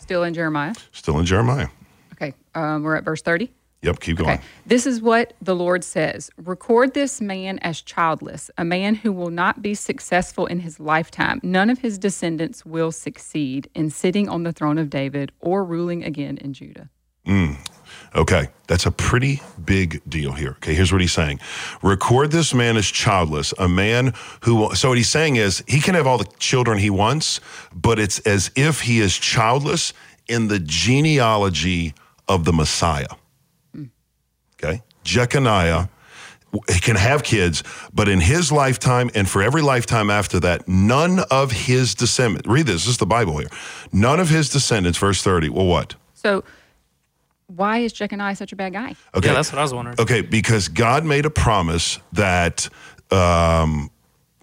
Still 0.00 0.24
in 0.24 0.32
Jeremiah. 0.32 0.72
Still 0.90 1.18
in 1.18 1.26
Jeremiah. 1.26 1.68
Okay. 2.14 2.32
Um, 2.54 2.82
we're 2.82 2.96
at 2.96 3.04
verse 3.04 3.20
30. 3.20 3.50
Yep. 3.82 4.00
Keep 4.00 4.16
going. 4.16 4.30
Okay. 4.30 4.42
This 4.64 4.86
is 4.86 5.02
what 5.02 5.34
the 5.42 5.54
Lord 5.54 5.84
says 5.84 6.30
Record 6.38 6.94
this 6.94 7.20
man 7.20 7.58
as 7.58 7.82
childless, 7.82 8.50
a 8.56 8.64
man 8.64 8.94
who 8.94 9.12
will 9.12 9.28
not 9.28 9.60
be 9.60 9.74
successful 9.74 10.46
in 10.46 10.60
his 10.60 10.80
lifetime. 10.80 11.38
None 11.42 11.68
of 11.68 11.80
his 11.80 11.98
descendants 11.98 12.64
will 12.64 12.90
succeed 12.90 13.68
in 13.74 13.90
sitting 13.90 14.30
on 14.30 14.44
the 14.44 14.52
throne 14.52 14.78
of 14.78 14.88
David 14.88 15.30
or 15.40 15.62
ruling 15.62 16.02
again 16.04 16.38
in 16.38 16.54
Judah. 16.54 16.88
Okay, 18.14 18.48
that's 18.66 18.84
a 18.86 18.90
pretty 18.90 19.40
big 19.64 20.02
deal 20.08 20.32
here. 20.32 20.50
Okay, 20.50 20.74
here's 20.74 20.92
what 20.92 21.00
he's 21.00 21.12
saying 21.12 21.40
Record 21.82 22.30
this 22.30 22.52
man 22.52 22.76
as 22.76 22.86
childless, 22.86 23.54
a 23.58 23.68
man 23.68 24.12
who, 24.42 24.74
so 24.74 24.90
what 24.90 24.98
he's 24.98 25.08
saying 25.08 25.36
is 25.36 25.62
he 25.66 25.80
can 25.80 25.94
have 25.94 26.06
all 26.06 26.18
the 26.18 26.28
children 26.38 26.78
he 26.78 26.90
wants, 26.90 27.40
but 27.74 27.98
it's 27.98 28.18
as 28.20 28.50
if 28.56 28.82
he 28.82 29.00
is 29.00 29.16
childless 29.16 29.92
in 30.28 30.48
the 30.48 30.58
genealogy 30.58 31.94
of 32.28 32.44
the 32.44 32.52
Messiah. 32.52 33.08
Okay, 34.62 34.82
Jeconiah 35.04 35.88
can 36.82 36.96
have 36.96 37.22
kids, 37.22 37.62
but 37.92 38.08
in 38.08 38.20
his 38.20 38.52
lifetime 38.52 39.10
and 39.14 39.28
for 39.28 39.42
every 39.42 39.62
lifetime 39.62 40.10
after 40.10 40.38
that, 40.40 40.68
none 40.68 41.20
of 41.30 41.50
his 41.50 41.94
descendants, 41.94 42.46
read 42.46 42.66
this, 42.66 42.84
this 42.84 42.88
is 42.88 42.98
the 42.98 43.06
Bible 43.06 43.38
here. 43.38 43.48
None 43.92 44.20
of 44.20 44.28
his 44.28 44.50
descendants, 44.50 44.98
verse 44.98 45.22
30, 45.22 45.48
well, 45.48 45.66
what? 45.66 45.94
So, 46.14 46.44
why 47.46 47.78
is 47.78 47.92
Jeconiah 47.92 48.36
such 48.36 48.52
a 48.52 48.56
bad 48.56 48.72
guy? 48.72 48.94
Yeah, 49.14 49.32
that's 49.34 49.52
what 49.52 49.58
I 49.58 49.62
was 49.62 49.74
wondering. 49.74 49.96
Okay, 50.00 50.20
because 50.22 50.68
God 50.68 51.04
made 51.04 51.26
a 51.26 51.30
promise 51.30 51.98
that 52.12 52.68
um, 53.10 53.90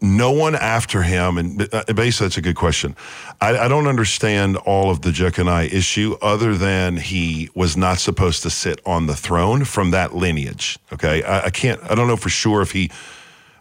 no 0.01 0.31
one 0.31 0.55
after 0.55 1.01
him, 1.01 1.37
and 1.37 1.61
uh, 1.73 1.83
basically 1.93 2.27
that's 2.27 2.37
a 2.37 2.41
good 2.41 2.55
question. 2.55 2.95
I, 3.41 3.57
I 3.57 3.67
don't 3.67 3.87
understand 3.87 4.57
all 4.57 4.91
of 4.91 5.01
the 5.01 5.11
Jeconiah 5.11 5.69
issue 5.73 6.15
other 6.21 6.55
than 6.55 6.97
he 6.97 7.49
was 7.55 7.75
not 7.75 7.97
supposed 7.99 8.43
to 8.43 8.49
sit 8.49 8.79
on 8.85 9.07
the 9.07 9.15
throne 9.15 9.65
from 9.65 9.91
that 9.91 10.15
lineage. 10.15 10.77
Okay, 10.93 11.23
I, 11.23 11.45
I 11.45 11.49
can't. 11.49 11.81
I 11.89 11.95
don't 11.95 12.07
know 12.07 12.17
for 12.17 12.29
sure 12.29 12.61
if 12.61 12.71
he. 12.71 12.91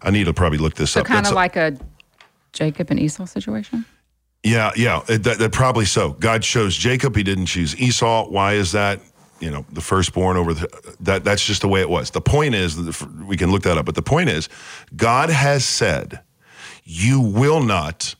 I 0.02 0.10
need 0.10 0.24
to 0.24 0.32
probably 0.34 0.58
look 0.58 0.74
this 0.74 0.92
So 0.92 1.00
up. 1.00 1.06
So 1.06 1.12
kind 1.12 1.26
of 1.26 1.32
like 1.32 1.56
a 1.56 1.76
Jacob 2.52 2.90
and 2.90 3.00
Esau 3.00 3.24
situation. 3.26 3.84
yeah, 4.44 4.70
yeah, 4.76 5.02
it- 5.08 5.24
that, 5.24 5.38
that 5.38 5.52
probably 5.52 5.84
so. 5.86 6.10
God 6.12 6.42
chose 6.42 6.76
Jacob; 6.76 7.16
He 7.16 7.22
didn't 7.24 7.46
choose 7.46 7.74
Esau. 7.76 8.28
Why 8.28 8.52
is 8.52 8.72
that? 8.72 9.00
You 9.40 9.50
know, 9.50 9.64
the 9.72 9.80
firstborn 9.80 10.36
over 10.36 10.52
the 10.52 10.68
that. 11.00 11.24
That's 11.24 11.44
just 11.44 11.60
the 11.60 11.68
way 11.68 11.80
it 11.80 11.88
was. 11.88 12.10
The 12.10 12.20
point 12.20 12.54
is, 12.54 12.76
we 13.24 13.36
can 13.36 13.52
look 13.52 13.62
that 13.62 13.78
up. 13.78 13.86
But 13.86 13.94
the 13.94 14.02
point 14.02 14.30
is, 14.30 14.48
God 14.96 15.30
has 15.30 15.64
said, 15.64 16.20
"You 16.84 17.20
will 17.20 17.62
not 17.62 18.16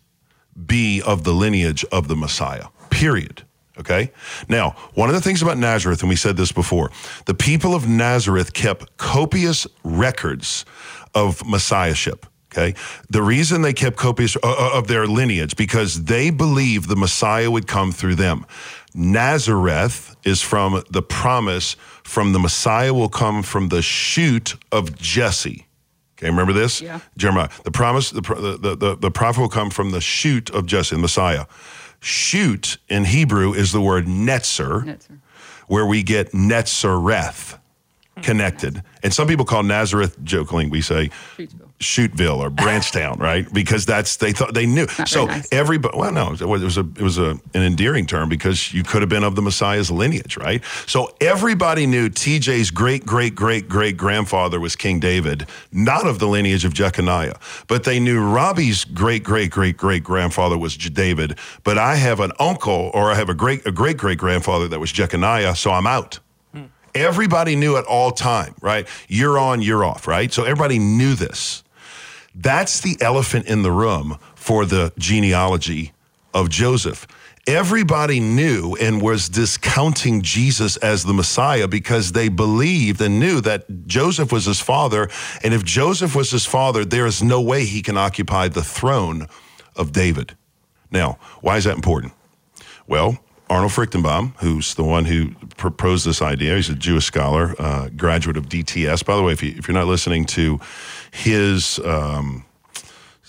be 0.66 1.02
of 1.02 1.24
the 1.24 1.32
lineage 1.32 1.84
of 1.90 2.06
the 2.06 2.14
Messiah." 2.14 2.66
Period. 2.90 3.42
Okay. 3.78 4.12
Now, 4.48 4.76
one 4.94 5.08
of 5.08 5.14
the 5.14 5.20
things 5.20 5.40
about 5.40 5.58
Nazareth, 5.58 6.00
and 6.00 6.08
we 6.08 6.16
said 6.16 6.36
this 6.36 6.52
before, 6.52 6.90
the 7.26 7.34
people 7.34 7.74
of 7.74 7.88
Nazareth 7.88 8.52
kept 8.52 8.96
copious 8.96 9.66
records 9.84 10.64
of 11.14 11.44
messiahship. 11.46 12.26
Okay. 12.50 12.74
The 13.10 13.22
reason 13.22 13.60
they 13.62 13.74
kept 13.74 13.96
copious 13.96 14.36
uh, 14.36 14.40
uh, 14.42 14.70
of 14.78 14.88
their 14.88 15.06
lineage 15.06 15.54
because 15.56 16.04
they 16.04 16.30
believed 16.30 16.88
the 16.88 16.96
Messiah 16.96 17.50
would 17.50 17.66
come 17.66 17.92
through 17.92 18.14
them. 18.14 18.46
Nazareth 18.94 20.16
is 20.24 20.40
from 20.40 20.82
the 20.90 21.02
promise 21.02 21.76
from 22.02 22.32
the 22.32 22.38
Messiah 22.38 22.94
will 22.94 23.10
come 23.10 23.42
from 23.42 23.68
the 23.68 23.82
shoot 23.82 24.54
of 24.72 24.96
Jesse. 24.96 25.66
Okay, 26.16 26.30
remember 26.30 26.54
this? 26.54 26.80
Yeah. 26.80 27.00
Jeremiah. 27.16 27.50
The 27.64 27.70
promise, 27.70 28.10
the, 28.10 28.22
the, 28.22 28.74
the, 28.74 28.96
the 28.96 29.10
prophet 29.10 29.40
will 29.40 29.48
come 29.48 29.70
from 29.70 29.90
the 29.90 30.00
shoot 30.00 30.50
of 30.50 30.66
Jesse, 30.66 30.96
the 30.96 31.02
Messiah. 31.02 31.44
Shoot 32.00 32.78
in 32.88 33.04
Hebrew 33.04 33.52
is 33.52 33.72
the 33.72 33.80
word 33.80 34.06
netzer, 34.06 34.84
Netzer. 34.84 35.18
where 35.68 35.86
we 35.86 36.02
get 36.02 36.32
Netzareth 36.32 37.58
connected. 38.22 38.82
And 39.02 39.12
some 39.12 39.28
people 39.28 39.44
call 39.44 39.62
Nazareth, 39.62 40.22
jokingly, 40.24 40.68
we 40.68 40.80
say 40.80 41.10
Shootsville. 41.36 41.68
Shootville 41.78 42.38
or 42.38 42.50
Branchtown, 42.50 43.18
right? 43.20 43.50
Because 43.52 43.86
that's 43.86 44.16
they 44.16 44.32
thought 44.32 44.54
they 44.54 44.66
knew. 44.66 44.86
so 45.06 45.26
nice. 45.26 45.48
everybody, 45.52 45.96
well, 45.96 46.12
no, 46.12 46.32
it 46.32 46.40
was, 46.40 46.76
a 46.76 46.80
it 46.80 47.00
was 47.02 47.18
a, 47.18 47.30
an 47.54 47.62
endearing 47.62 48.06
term 48.06 48.28
because 48.28 48.72
you 48.74 48.82
could 48.82 49.02
have 49.02 49.08
been 49.08 49.24
of 49.24 49.36
the 49.36 49.42
Messiah's 49.42 49.90
lineage, 49.90 50.36
right? 50.36 50.62
So 50.86 51.14
everybody 51.20 51.86
knew 51.86 52.08
TJ's 52.08 52.70
great 52.70 53.06
great 53.06 53.34
great 53.34 53.68
great 53.68 53.96
grandfather 53.96 54.58
was 54.58 54.76
King 54.76 55.00
David, 55.00 55.46
not 55.72 56.06
of 56.06 56.18
the 56.18 56.26
lineage 56.26 56.64
of 56.64 56.74
Jeconiah, 56.74 57.38
but 57.68 57.84
they 57.84 58.00
knew 58.00 58.20
Robbie's 58.20 58.84
great 58.84 59.22
great 59.22 59.50
great 59.50 59.76
great 59.76 60.02
grandfather 60.02 60.58
was 60.58 60.76
David. 60.76 61.38
But 61.64 61.78
I 61.78 61.96
have 61.96 62.20
an 62.20 62.32
uncle 62.40 62.90
or 62.94 63.12
I 63.12 63.14
have 63.14 63.28
a 63.28 63.34
great 63.34 63.66
a 63.66 63.72
great 63.72 63.96
great 63.96 64.18
grandfather 64.18 64.68
that 64.68 64.80
was 64.80 64.92
Jeconiah, 64.92 65.54
so 65.56 65.70
I'm 65.70 65.86
out. 65.86 66.18
Everybody 66.94 67.56
knew 67.56 67.76
at 67.76 67.84
all 67.84 68.10
time, 68.10 68.54
right? 68.60 68.86
You're 69.08 69.38
on, 69.38 69.62
you're 69.62 69.84
off, 69.84 70.06
right? 70.06 70.32
So 70.32 70.44
everybody 70.44 70.78
knew 70.78 71.14
this. 71.14 71.62
That's 72.34 72.80
the 72.80 72.96
elephant 73.00 73.46
in 73.46 73.62
the 73.62 73.72
room 73.72 74.18
for 74.34 74.64
the 74.64 74.92
genealogy 74.98 75.92
of 76.32 76.48
Joseph. 76.48 77.06
Everybody 77.46 78.20
knew 78.20 78.76
and 78.78 79.00
was 79.00 79.28
discounting 79.30 80.20
Jesus 80.20 80.76
as 80.76 81.04
the 81.04 81.14
Messiah 81.14 81.66
because 81.66 82.12
they 82.12 82.28
believed 82.28 83.00
and 83.00 83.18
knew 83.18 83.40
that 83.40 83.86
Joseph 83.86 84.30
was 84.30 84.44
his 84.44 84.60
father. 84.60 85.08
And 85.42 85.54
if 85.54 85.64
Joseph 85.64 86.14
was 86.14 86.30
his 86.30 86.44
father, 86.44 86.84
there 86.84 87.06
is 87.06 87.22
no 87.22 87.40
way 87.40 87.64
he 87.64 87.80
can 87.80 87.96
occupy 87.96 88.48
the 88.48 88.62
throne 88.62 89.28
of 89.74 89.92
David. 89.92 90.36
Now, 90.90 91.18
why 91.40 91.56
is 91.56 91.64
that 91.64 91.76
important? 91.76 92.12
Well, 92.86 93.18
Arnold 93.50 93.72
Fruchtenbaum, 93.72 94.34
who's 94.40 94.74
the 94.74 94.84
one 94.84 95.06
who 95.06 95.30
proposed 95.56 96.06
this 96.06 96.20
idea, 96.20 96.56
he's 96.56 96.68
a 96.68 96.74
Jewish 96.74 97.06
scholar, 97.06 97.54
uh, 97.58 97.88
graduate 97.96 98.36
of 98.36 98.48
DTS. 98.48 99.04
By 99.04 99.16
the 99.16 99.22
way, 99.22 99.32
if, 99.32 99.42
you, 99.42 99.58
you're 99.66 99.74
not 99.74 99.86
listening 99.86 100.26
to 100.26 100.60
his 101.10 101.78
um, 101.80 102.44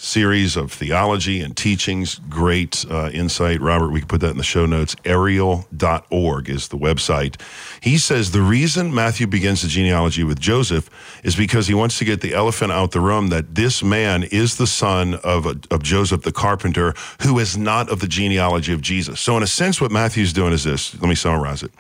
series 0.02 0.56
of 0.56 0.72
theology 0.72 1.42
and 1.42 1.58
teachings, 1.58 2.22
great 2.30 2.86
uh, 2.90 3.10
insight, 3.14 3.60
Robert, 3.60 3.92
we 3.92 4.00
can 4.00 4.08
put 4.08 4.22
that 4.22 4.32
in 4.32 4.38
the 4.38 4.44
show 4.44 4.66
notes. 4.66 4.96
Ariel.org 5.04 6.50
is 6.50 6.70
the 6.70 6.78
website. 6.78 7.40
He 7.82 7.98
says 7.98 8.32
the 8.32 8.42
reason 8.42 8.94
Matthew 8.94 9.28
begins 9.28 9.62
the 9.62 9.68
genealogy 9.68 10.24
with 10.24 10.40
Joseph 10.40 10.90
is 11.24 11.36
because 11.36 11.68
he 11.68 11.74
wants 11.74 11.98
to 12.00 12.06
get 12.06 12.22
the 12.22 12.34
elephant 12.34 12.72
out 12.72 12.92
the 12.92 13.02
room 13.02 13.28
that 13.28 13.56
this 13.56 13.84
man 13.84 14.24
is 14.24 14.56
the 14.56 14.68
son 14.68 15.16
of, 15.16 15.46
of 15.46 15.84
Joseph 15.84 16.22
the 16.22 16.32
carpenter, 16.32 16.94
who 17.24 17.38
is 17.38 17.58
not 17.58 17.90
of 17.90 18.00
the 18.00 18.08
genealogy 18.08 18.72
of 18.72 18.80
Jesus. 18.82 19.20
So, 19.20 19.36
in 19.36 19.44
a 19.44 19.48
sense, 19.48 19.82
what 19.82 19.92
Matthew's 19.92 20.32
doing 20.32 20.54
is 20.54 20.64
this. 20.64 20.94
Let 21.02 21.10
me 21.10 21.16
summarize 21.16 21.62
it. 21.62 21.72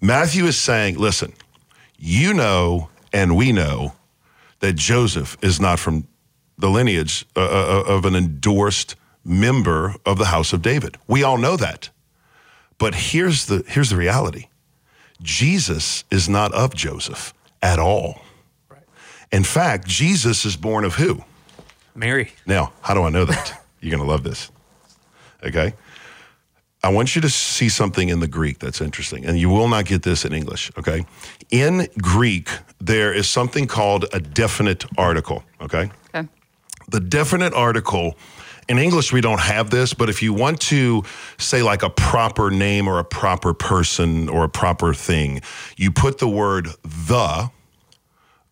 Matthew 0.00 0.46
is 0.46 0.56
saying, 0.56 0.96
listen, 0.96 1.34
you 1.98 2.32
know, 2.32 2.88
and 3.12 3.36
we 3.36 3.52
know 3.52 3.92
that 4.60 4.76
Joseph 4.76 5.36
is 5.42 5.60
not 5.60 5.78
from 5.78 6.06
the 6.60 6.68
lineage 6.68 7.26
uh, 7.36 7.40
uh, 7.40 7.84
of 7.86 8.04
an 8.04 8.14
endorsed 8.14 8.96
member 9.24 9.94
of 10.06 10.18
the 10.18 10.26
house 10.26 10.52
of 10.52 10.62
David. 10.62 10.96
We 11.06 11.22
all 11.22 11.38
know 11.38 11.56
that. 11.56 11.90
But 12.78 12.94
here's 12.94 13.46
the 13.46 13.64
here's 13.66 13.90
the 13.90 13.96
reality. 13.96 14.46
Jesus 15.22 16.04
is 16.10 16.28
not 16.28 16.52
of 16.54 16.74
Joseph 16.74 17.34
at 17.62 17.78
all. 17.78 18.22
In 19.30 19.44
fact, 19.44 19.86
Jesus 19.86 20.44
is 20.44 20.56
born 20.56 20.84
of 20.84 20.94
who? 20.94 21.24
Mary. 21.94 22.32
Now, 22.46 22.72
how 22.80 22.94
do 22.94 23.02
I 23.02 23.10
know 23.10 23.24
that? 23.24 23.62
You're 23.80 23.90
going 23.90 24.02
to 24.02 24.10
love 24.10 24.22
this. 24.22 24.50
Okay? 25.44 25.74
I 26.82 26.88
want 26.88 27.14
you 27.14 27.20
to 27.22 27.28
see 27.28 27.68
something 27.68 28.08
in 28.08 28.20
the 28.20 28.26
Greek 28.26 28.58
that's 28.58 28.80
interesting, 28.80 29.26
and 29.26 29.38
you 29.38 29.50
will 29.50 29.68
not 29.68 29.84
get 29.84 30.02
this 30.02 30.24
in 30.24 30.32
English, 30.32 30.70
okay? 30.78 31.04
In 31.50 31.88
Greek, 32.00 32.48
there 32.80 33.12
is 33.12 33.28
something 33.28 33.66
called 33.66 34.06
a 34.14 34.20
definite 34.20 34.86
article, 34.96 35.44
okay? 35.60 35.90
The 36.90 37.00
definite 37.00 37.54
article. 37.54 38.16
In 38.68 38.78
English 38.78 39.12
we 39.12 39.20
don't 39.20 39.40
have 39.40 39.70
this, 39.70 39.94
but 39.94 40.08
if 40.08 40.22
you 40.22 40.32
want 40.32 40.60
to 40.62 41.02
say 41.38 41.62
like 41.62 41.82
a 41.82 41.90
proper 41.90 42.50
name 42.50 42.88
or 42.88 42.98
a 42.98 43.04
proper 43.04 43.54
person 43.54 44.28
or 44.28 44.44
a 44.44 44.48
proper 44.48 44.92
thing, 44.92 45.40
you 45.76 45.92
put 45.92 46.18
the 46.18 46.28
word 46.28 46.68
the 46.82 47.50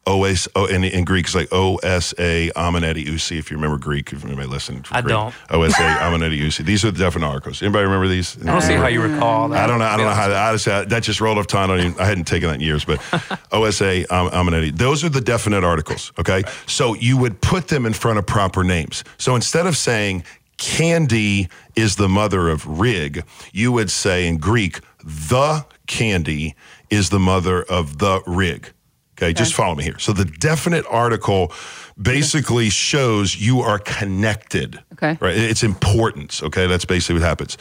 OS, 0.08 0.48
oh, 0.56 0.66
in, 0.66 0.84
in 0.84 1.04
Greek, 1.04 1.26
it's 1.26 1.34
like 1.34 1.48
O 1.52 1.76
S 1.76 2.14
A 2.18 2.50
Ameneti 2.56 3.04
Usi. 3.04 3.38
If 3.38 3.50
you 3.50 3.56
remember 3.56 3.76
Greek, 3.76 4.12
if 4.12 4.24
anybody 4.24 4.48
listened, 4.48 4.86
I 4.90 5.02
don't. 5.02 5.34
O 5.50 5.62
S 5.62 5.78
A 5.78 5.82
Ameneti 5.82 6.36
Usi. 6.36 6.62
These 6.62 6.84
are 6.84 6.90
the 6.90 6.98
definite 6.98 7.26
articles. 7.26 7.62
Anybody 7.62 7.84
remember 7.84 8.08
these? 8.08 8.38
I 8.42 8.46
don't 8.46 8.62
see 8.62 8.74
how 8.74 8.86
you 8.86 9.02
recall 9.02 9.48
that. 9.50 9.62
I 9.62 9.66
don't 9.66 9.78
know. 9.78 9.84
I 9.84 9.96
don't 9.96 10.06
know 10.06 10.14
how. 10.14 10.30
I 10.30 10.52
just, 10.56 10.64
that 10.64 11.02
just 11.02 11.20
rolled 11.20 11.38
off 11.38 11.46
tongue. 11.46 11.70
I, 11.70 11.76
don't 11.76 12.00
I 12.00 12.06
hadn't 12.06 12.24
taken 12.24 12.48
that 12.48 12.56
in 12.56 12.60
years, 12.62 12.84
but 12.84 13.00
OSA, 13.52 14.12
um. 14.14 14.48
Those 14.74 15.04
are 15.04 15.10
the 15.10 15.20
definite 15.20 15.62
articles. 15.62 16.12
Okay, 16.18 16.42
so 16.66 16.94
you 16.94 17.18
would 17.18 17.40
put 17.42 17.68
them 17.68 17.84
in 17.84 17.92
front 17.92 18.18
of 18.18 18.26
proper 18.26 18.64
names. 18.64 19.04
So 19.18 19.34
instead 19.34 19.66
of 19.66 19.76
saying 19.76 20.24
Candy 20.56 21.48
is 21.76 21.96
the 21.96 22.08
mother 22.08 22.48
of 22.48 22.66
Rig, 22.80 23.24
you 23.52 23.72
would 23.72 23.90
say 23.90 24.26
in 24.26 24.38
Greek, 24.38 24.80
the 25.04 25.66
Candy 25.86 26.54
is 26.88 27.10
the 27.10 27.18
mother 27.18 27.62
of 27.62 27.98
the 27.98 28.22
Rig. 28.26 28.72
Okay, 29.18 29.32
just 29.32 29.52
follow 29.52 29.74
me 29.74 29.82
here. 29.82 29.98
So 29.98 30.12
the 30.12 30.24
definite 30.24 30.84
article 30.88 31.52
basically 32.00 32.70
shows 32.70 33.36
you 33.36 33.60
are 33.60 33.80
connected. 33.80 34.78
Okay. 34.92 35.18
Right. 35.20 35.36
It's 35.36 35.64
importance. 35.64 36.40
Okay. 36.42 36.68
That's 36.68 36.84
basically 36.84 37.20
what 37.20 37.26
happens. 37.26 37.56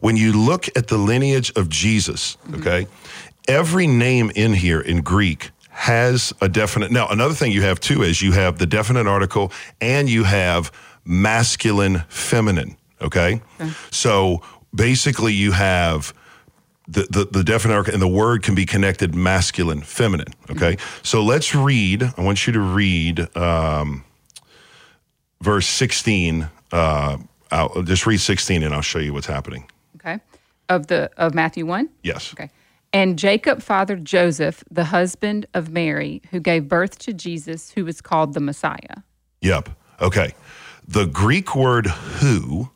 When 0.00 0.16
you 0.16 0.32
look 0.32 0.68
at 0.74 0.88
the 0.88 0.96
lineage 0.96 1.52
of 1.54 1.68
Jesus, 1.68 2.36
mm-hmm. 2.36 2.60
okay, 2.60 2.86
every 3.46 3.86
name 3.86 4.32
in 4.34 4.54
here 4.54 4.80
in 4.80 5.02
Greek 5.02 5.50
has 5.68 6.32
a 6.40 6.48
definite. 6.48 6.90
Now, 6.90 7.08
another 7.08 7.34
thing 7.34 7.52
you 7.52 7.62
have 7.62 7.78
too 7.78 8.02
is 8.02 8.22
you 8.22 8.32
have 8.32 8.58
the 8.58 8.66
definite 8.66 9.06
article 9.06 9.52
and 9.80 10.08
you 10.08 10.24
have 10.24 10.72
masculine, 11.04 12.04
feminine. 12.08 12.76
Okay. 13.02 13.42
So 13.90 14.42
basically, 14.74 15.34
you 15.34 15.52
have 15.52 16.14
the, 16.88 17.06
the, 17.10 17.24
the 17.30 17.44
definite 17.44 17.74
article 17.74 17.94
and 17.94 18.02
the 18.02 18.08
word 18.08 18.42
can 18.42 18.54
be 18.54 18.66
connected 18.66 19.14
masculine, 19.14 19.82
feminine. 19.82 20.34
Okay. 20.50 20.76
So 21.02 21.22
let's 21.22 21.54
read. 21.54 22.02
I 22.02 22.22
want 22.22 22.46
you 22.46 22.52
to 22.54 22.60
read 22.60 23.34
um, 23.36 24.04
verse 25.40 25.66
16. 25.66 26.48
Uh, 26.72 27.18
I'll 27.50 27.82
just 27.82 28.06
read 28.06 28.18
16 28.18 28.62
and 28.62 28.74
I'll 28.74 28.82
show 28.82 28.98
you 28.98 29.12
what's 29.12 29.26
happening. 29.26 29.70
Okay. 29.96 30.18
Of 30.68 30.88
the 30.88 31.10
of 31.16 31.34
Matthew 31.34 31.66
1. 31.66 31.88
Yes. 32.02 32.32
Okay. 32.32 32.50
And 32.92 33.18
Jacob 33.18 33.62
fathered 33.62 34.04
Joseph, 34.04 34.62
the 34.70 34.84
husband 34.84 35.46
of 35.54 35.70
Mary, 35.70 36.20
who 36.30 36.40
gave 36.40 36.68
birth 36.68 36.98
to 37.00 37.12
Jesus, 37.12 37.70
who 37.70 37.84
was 37.84 38.00
called 38.00 38.34
the 38.34 38.40
Messiah. 38.40 39.02
Yep. 39.40 39.70
Okay. 40.00 40.34
The 40.86 41.06
Greek 41.06 41.54
word 41.54 41.86
who, 41.86 42.70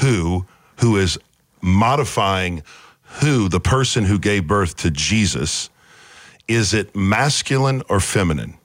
who, 0.00 0.46
who 0.78 0.96
is 0.96 1.18
modifying 1.60 2.62
who, 3.20 3.48
the 3.48 3.60
person 3.60 4.04
who 4.04 4.18
gave 4.18 4.46
birth 4.46 4.76
to 4.78 4.90
Jesus, 4.90 5.70
is 6.48 6.74
it 6.74 6.94
masculine 6.96 7.82
or 7.88 8.00
feminine? 8.00 8.58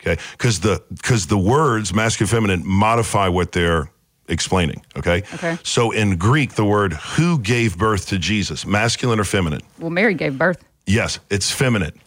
Okay, 0.00 0.20
because 0.32 0.60
the 0.60 0.82
because 0.90 1.26
the 1.26 1.38
words 1.38 1.92
masculine, 1.92 2.28
feminine 2.28 2.62
modify 2.66 3.28
what 3.28 3.52
they're 3.52 3.90
explaining. 4.28 4.84
Okay. 4.96 5.22
Okay. 5.34 5.58
So 5.62 5.90
in 5.90 6.16
Greek, 6.16 6.54
the 6.54 6.64
word 6.64 6.92
who 6.92 7.38
gave 7.38 7.78
birth 7.78 8.06
to 8.08 8.18
Jesus, 8.18 8.66
masculine 8.66 9.18
or 9.18 9.24
feminine? 9.24 9.62
Well, 9.78 9.90
Mary 9.90 10.14
gave 10.14 10.38
birth. 10.38 10.64
Yes, 10.86 11.18
it's 11.30 11.50
feminine. 11.50 11.98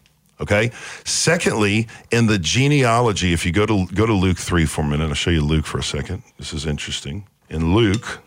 Okay. 0.41 0.71
Secondly, 1.03 1.88
in 2.12 2.27
the 2.27 2.39
genealogy, 2.39 3.33
if 3.33 3.45
you 3.45 3.51
go 3.51 3.65
to 3.65 3.86
go 3.88 4.05
to 4.05 4.13
Luke 4.13 4.38
three 4.38 4.65
for 4.65 4.81
a 4.81 4.88
minute, 4.88 5.09
I'll 5.09 5.13
show 5.13 5.31
you 5.31 5.43
Luke 5.43 5.65
for 5.65 5.79
a 5.79 5.83
second. 5.83 6.24
This 6.38 6.53
is 6.53 6.65
interesting. 6.65 7.27
In 7.50 7.74
Luke, 7.74 8.19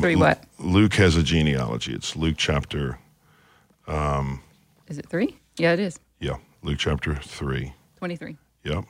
Three 0.00 0.16
what? 0.16 0.42
Luke 0.58 0.94
has 0.94 1.16
a 1.16 1.22
genealogy. 1.22 1.92
It's 1.94 2.16
Luke 2.16 2.34
chapter, 2.36 2.98
Is 4.88 4.98
it 4.98 5.08
three? 5.08 5.38
Yeah, 5.56 5.72
it 5.72 5.80
is. 5.80 6.00
yeah, 6.20 6.36
Luke 6.62 6.78
chapter 6.78 7.14
three. 7.14 7.74
23. 7.98 8.36
Yep. 8.64 8.84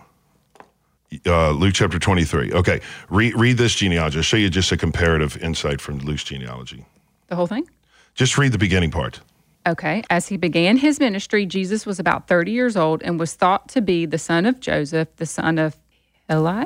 Uh, 1.26 1.50
Luke 1.50 1.74
chapter 1.74 1.98
23. 1.98 2.52
Okay. 2.52 2.80
Read, 3.10 3.34
read 3.36 3.58
this 3.58 3.74
genealogy. 3.74 4.16
I'll 4.16 4.22
show 4.22 4.38
you 4.38 4.48
just 4.48 4.72
a 4.72 4.76
comparative 4.78 5.36
insight 5.42 5.80
from 5.82 5.98
Luke's 5.98 6.24
genealogy. 6.24 6.86
The 7.26 7.36
whole 7.36 7.46
thing? 7.46 7.68
Just 8.14 8.38
read 8.38 8.52
the 8.52 8.58
beginning 8.58 8.90
part. 8.90 9.20
Okay. 9.66 10.02
As 10.08 10.28
he 10.28 10.38
began 10.38 10.78
his 10.78 10.98
ministry, 10.98 11.44
Jesus 11.44 11.84
was 11.84 11.98
about 11.98 12.28
30 12.28 12.52
years 12.52 12.76
old 12.76 13.02
and 13.02 13.20
was 13.20 13.34
thought 13.34 13.68
to 13.70 13.82
be 13.82 14.06
the 14.06 14.16
son 14.18 14.46
of 14.46 14.60
Joseph, 14.60 15.14
the 15.16 15.26
son 15.26 15.58
of 15.58 15.76
Eli, 16.30 16.64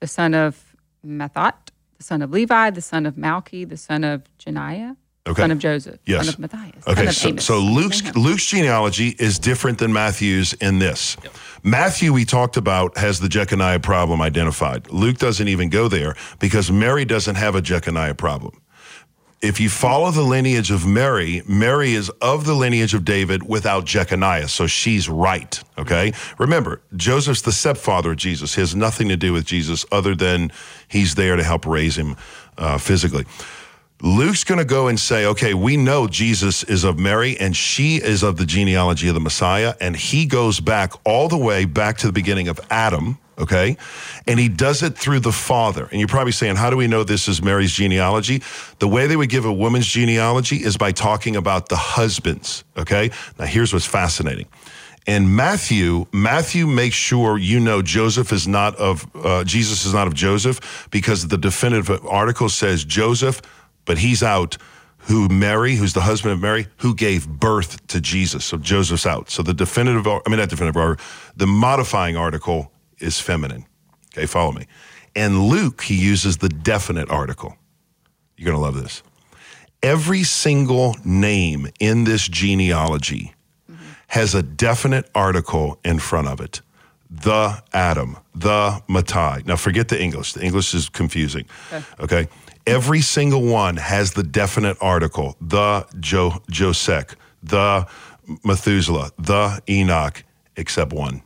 the 0.00 0.08
son 0.08 0.34
of 0.34 0.74
Mathat, 1.06 1.65
the 1.98 2.04
son 2.04 2.22
of 2.22 2.30
Levi, 2.30 2.70
the 2.70 2.80
son 2.80 3.06
of 3.06 3.14
Malchi, 3.16 3.68
the 3.68 3.76
son 3.76 4.04
of 4.04 4.22
Janiah, 4.38 4.96
Okay. 5.28 5.42
son 5.42 5.50
of 5.50 5.58
Joseph, 5.58 5.98
Yes. 6.06 6.26
son 6.26 6.34
of 6.34 6.38
Matthias, 6.40 6.86
Okay, 6.86 6.94
son 6.94 7.08
of 7.08 7.14
so, 7.14 7.28
Amos. 7.30 7.44
so 7.44 7.58
Luke's 7.58 8.14
Luke's 8.14 8.46
genealogy 8.46 9.16
is 9.18 9.38
different 9.38 9.78
than 9.78 9.92
Matthew's 9.92 10.52
in 10.54 10.78
this. 10.78 11.16
Matthew, 11.64 12.12
we 12.12 12.24
talked 12.24 12.56
about, 12.56 12.96
has 12.96 13.18
the 13.18 13.28
Jeconiah 13.28 13.80
problem 13.82 14.22
identified. 14.22 14.88
Luke 14.90 15.18
doesn't 15.18 15.48
even 15.48 15.68
go 15.68 15.88
there 15.88 16.14
because 16.38 16.70
Mary 16.70 17.04
doesn't 17.04 17.34
have 17.34 17.56
a 17.56 17.60
Jeconiah 17.62 18.14
problem. 18.16 18.60
If 19.42 19.60
you 19.60 19.68
follow 19.68 20.10
the 20.10 20.22
lineage 20.22 20.70
of 20.70 20.86
Mary, 20.86 21.42
Mary 21.46 21.92
is 21.92 22.08
of 22.22 22.46
the 22.46 22.54
lineage 22.54 22.94
of 22.94 23.04
David 23.04 23.42
without 23.42 23.84
Jeconiah, 23.84 24.48
so 24.48 24.66
she's 24.66 25.08
right. 25.08 25.62
Okay, 25.76 26.14
remember 26.38 26.80
Joseph's 26.96 27.42
the 27.42 27.52
stepfather 27.52 28.12
of 28.12 28.16
Jesus. 28.16 28.54
He 28.54 28.62
has 28.62 28.74
nothing 28.74 29.08
to 29.08 29.16
do 29.16 29.34
with 29.34 29.44
Jesus 29.44 29.84
other 29.92 30.14
than 30.14 30.50
he's 30.88 31.16
there 31.16 31.36
to 31.36 31.44
help 31.44 31.66
raise 31.66 31.98
him 31.98 32.16
uh, 32.56 32.78
physically. 32.78 33.26
Luke's 34.02 34.44
going 34.44 34.58
to 34.58 34.64
go 34.64 34.88
and 34.88 35.00
say, 35.00 35.24
okay, 35.24 35.54
we 35.54 35.76
know 35.76 36.06
Jesus 36.06 36.62
is 36.64 36.84
of 36.84 36.98
Mary 36.98 37.38
and 37.38 37.56
she 37.56 37.96
is 37.96 38.22
of 38.22 38.36
the 38.36 38.44
genealogy 38.44 39.08
of 39.08 39.14
the 39.14 39.20
Messiah. 39.20 39.74
And 39.80 39.96
he 39.96 40.26
goes 40.26 40.60
back 40.60 40.92
all 41.04 41.28
the 41.28 41.38
way 41.38 41.64
back 41.64 41.96
to 41.98 42.06
the 42.06 42.12
beginning 42.12 42.48
of 42.48 42.60
Adam, 42.70 43.18
okay? 43.38 43.76
And 44.26 44.38
he 44.40 44.48
does 44.48 44.82
it 44.82 44.96
through 44.96 45.20
the 45.20 45.32
father. 45.32 45.88
And 45.90 46.00
you're 46.00 46.08
probably 46.08 46.32
saying, 46.32 46.56
how 46.56 46.70
do 46.70 46.76
we 46.76 46.86
know 46.86 47.04
this 47.04 47.28
is 47.28 47.42
Mary's 47.42 47.72
genealogy? 47.72 48.42
The 48.78 48.88
way 48.88 49.06
they 49.06 49.16
would 49.16 49.28
give 49.28 49.44
a 49.44 49.52
woman's 49.52 49.86
genealogy 49.86 50.56
is 50.56 50.76
by 50.76 50.92
talking 50.92 51.36
about 51.36 51.68
the 51.68 51.76
husbands, 51.76 52.64
okay? 52.76 53.10
Now, 53.38 53.46
here's 53.46 53.72
what's 53.72 53.86
fascinating. 53.86 54.46
And 55.06 55.36
Matthew, 55.36 56.06
Matthew 56.12 56.66
makes 56.66 56.96
sure 56.96 57.38
you 57.38 57.60
know 57.60 57.80
Joseph 57.80 58.32
is 58.32 58.48
not 58.48 58.74
of 58.76 59.06
uh, 59.14 59.44
Jesus 59.44 59.86
is 59.86 59.94
not 59.94 60.08
of 60.08 60.14
Joseph 60.14 60.88
because 60.90 61.28
the 61.28 61.38
definitive 61.38 62.04
article 62.06 62.48
says 62.48 62.84
Joseph, 62.84 63.40
but 63.84 63.98
he's 63.98 64.22
out. 64.22 64.56
Who 65.08 65.28
Mary, 65.28 65.76
who's 65.76 65.92
the 65.92 66.00
husband 66.00 66.32
of 66.32 66.40
Mary, 66.40 66.66
who 66.78 66.92
gave 66.92 67.28
birth 67.28 67.86
to 67.86 68.00
Jesus. 68.00 68.44
So 68.44 68.56
Joseph's 68.56 69.06
out. 69.06 69.30
So 69.30 69.44
the 69.44 69.54
definitive, 69.54 70.04
I 70.04 70.20
mean 70.26 70.40
not 70.40 70.48
definitive, 70.48 71.32
the 71.36 71.46
modifying 71.46 72.16
article 72.16 72.72
is 72.98 73.20
feminine. 73.20 73.66
Okay, 74.12 74.26
follow 74.26 74.52
me. 74.52 74.66
And 75.14 75.44
Luke, 75.44 75.82
he 75.82 75.94
uses 75.94 76.38
the 76.38 76.48
definite 76.48 77.10
article. 77.10 77.56
You're 78.36 78.50
gonna 78.52 78.62
love 78.62 78.80
this. 78.80 79.02
Every 79.82 80.24
single 80.24 80.96
name 81.04 81.68
in 81.80 82.04
this 82.04 82.26
genealogy 82.28 83.34
has 84.08 84.34
a 84.34 84.42
definite 84.42 85.08
article 85.14 85.78
in 85.84 85.98
front 85.98 86.28
of 86.28 86.40
it. 86.40 86.60
The 87.10 87.62
Adam, 87.72 88.16
the 88.34 88.82
Matai. 88.88 89.42
Now 89.46 89.56
forget 89.56 89.88
the 89.88 90.00
English. 90.00 90.32
The 90.32 90.42
English 90.42 90.74
is 90.74 90.88
confusing. 90.88 91.46
Okay. 92.00 92.28
Every 92.66 93.00
single 93.00 93.42
one 93.42 93.76
has 93.76 94.12
the 94.12 94.22
definite 94.24 94.76
article. 94.80 95.36
The 95.40 95.86
jo- 96.00 96.42
Josech, 96.50 97.14
the 97.42 97.86
Methuselah, 98.44 99.10
the 99.18 99.62
Enoch, 99.68 100.24
except 100.56 100.92
one. 100.92 101.22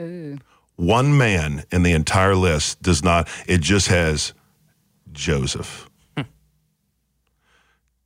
Ooh. 0.00 0.38
One 0.76 1.16
man 1.16 1.64
in 1.70 1.82
the 1.82 1.92
entire 1.92 2.34
list 2.34 2.82
does 2.82 3.02
not, 3.04 3.28
it 3.46 3.60
just 3.60 3.88
has 3.88 4.32
Joseph. 5.12 5.88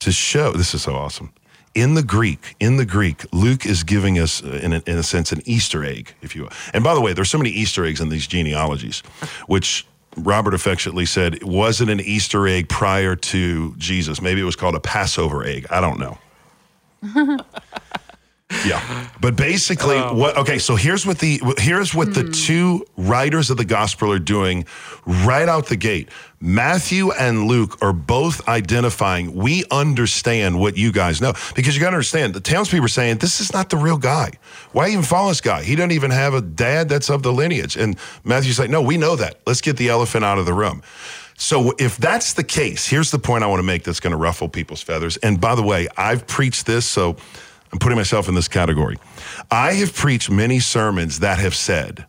to 0.00 0.12
show, 0.12 0.52
this 0.52 0.74
is 0.74 0.82
so 0.82 0.94
awesome. 0.94 1.32
In 1.74 1.94
the 1.94 2.02
Greek, 2.02 2.54
in 2.58 2.78
the 2.78 2.86
Greek, 2.86 3.24
Luke 3.32 3.66
is 3.66 3.82
giving 3.82 4.18
us, 4.18 4.42
uh, 4.42 4.60
in 4.62 4.72
a, 4.72 4.82
in 4.86 4.96
a 4.96 5.02
sense, 5.02 5.30
an 5.30 5.42
Easter 5.44 5.84
egg, 5.84 6.14
if 6.22 6.34
you 6.34 6.42
will. 6.42 6.50
And 6.72 6.82
by 6.82 6.94
the 6.94 7.00
way, 7.00 7.12
there's 7.12 7.30
so 7.30 7.38
many 7.38 7.50
Easter 7.50 7.84
eggs 7.84 8.00
in 8.00 8.08
these 8.08 8.26
genealogies, 8.26 9.00
which 9.46 9.86
Robert 10.16 10.54
affectionately 10.54 11.04
said 11.04 11.34
it 11.34 11.44
wasn't 11.44 11.90
an 11.90 12.00
Easter 12.00 12.48
egg 12.48 12.68
prior 12.68 13.14
to 13.14 13.74
Jesus. 13.76 14.22
Maybe 14.22 14.40
it 14.40 14.44
was 14.44 14.56
called 14.56 14.74
a 14.74 14.80
Passover 14.80 15.44
egg. 15.44 15.66
I 15.70 15.80
don't 15.80 15.98
know. 15.98 16.18
Yeah. 18.64 19.08
But 19.20 19.34
basically 19.34 19.96
oh. 19.96 20.14
what 20.14 20.36
okay, 20.36 20.58
so 20.58 20.76
here's 20.76 21.04
what 21.04 21.18
the 21.18 21.40
here's 21.58 21.94
what 21.94 22.14
the 22.14 22.22
hmm. 22.22 22.30
two 22.30 22.86
writers 22.96 23.50
of 23.50 23.56
the 23.56 23.64
gospel 23.64 24.12
are 24.12 24.20
doing 24.20 24.66
right 25.04 25.48
out 25.48 25.66
the 25.66 25.76
gate. 25.76 26.10
Matthew 26.40 27.10
and 27.12 27.46
Luke 27.48 27.78
are 27.82 27.92
both 27.92 28.46
identifying 28.46 29.34
we 29.34 29.64
understand 29.70 30.60
what 30.60 30.76
you 30.76 30.92
guys 30.92 31.20
know 31.20 31.32
because 31.56 31.74
you 31.74 31.80
got 31.80 31.90
to 31.90 31.96
understand 31.96 32.34
the 32.34 32.40
townspeople 32.40 32.84
are 32.84 32.88
saying 32.88 33.18
this 33.18 33.40
is 33.40 33.52
not 33.52 33.70
the 33.70 33.76
real 33.76 33.98
guy. 33.98 34.30
Why 34.72 34.90
even 34.90 35.02
follow 35.02 35.28
this 35.28 35.40
guy? 35.40 35.64
He 35.64 35.74
doesn't 35.74 35.92
even 35.92 36.12
have 36.12 36.34
a 36.34 36.40
dad 36.40 36.88
that's 36.88 37.10
of 37.10 37.22
the 37.22 37.32
lineage. 37.32 37.76
And 37.76 37.96
Matthew's 38.22 38.60
like, 38.60 38.70
"No, 38.70 38.80
we 38.80 38.96
know 38.96 39.16
that. 39.16 39.40
Let's 39.44 39.60
get 39.60 39.76
the 39.76 39.88
elephant 39.88 40.24
out 40.24 40.38
of 40.38 40.46
the 40.46 40.54
room." 40.54 40.82
So 41.38 41.74
if 41.78 41.98
that's 41.98 42.32
the 42.32 42.44
case, 42.44 42.86
here's 42.86 43.10
the 43.10 43.18
point 43.18 43.44
I 43.44 43.46
want 43.46 43.58
to 43.58 43.66
make 43.66 43.84
that's 43.84 44.00
going 44.00 44.12
to 44.12 44.16
ruffle 44.16 44.48
people's 44.48 44.82
feathers. 44.82 45.16
And 45.18 45.40
by 45.40 45.54
the 45.54 45.62
way, 45.62 45.86
I've 45.96 46.26
preached 46.26 46.64
this, 46.64 46.86
so 46.86 47.16
I'm 47.72 47.78
putting 47.78 47.96
myself 47.96 48.28
in 48.28 48.34
this 48.34 48.48
category. 48.48 48.96
I 49.50 49.74
have 49.74 49.94
preached 49.94 50.30
many 50.30 50.60
sermons 50.60 51.20
that 51.20 51.38
have 51.38 51.54
said, 51.54 52.06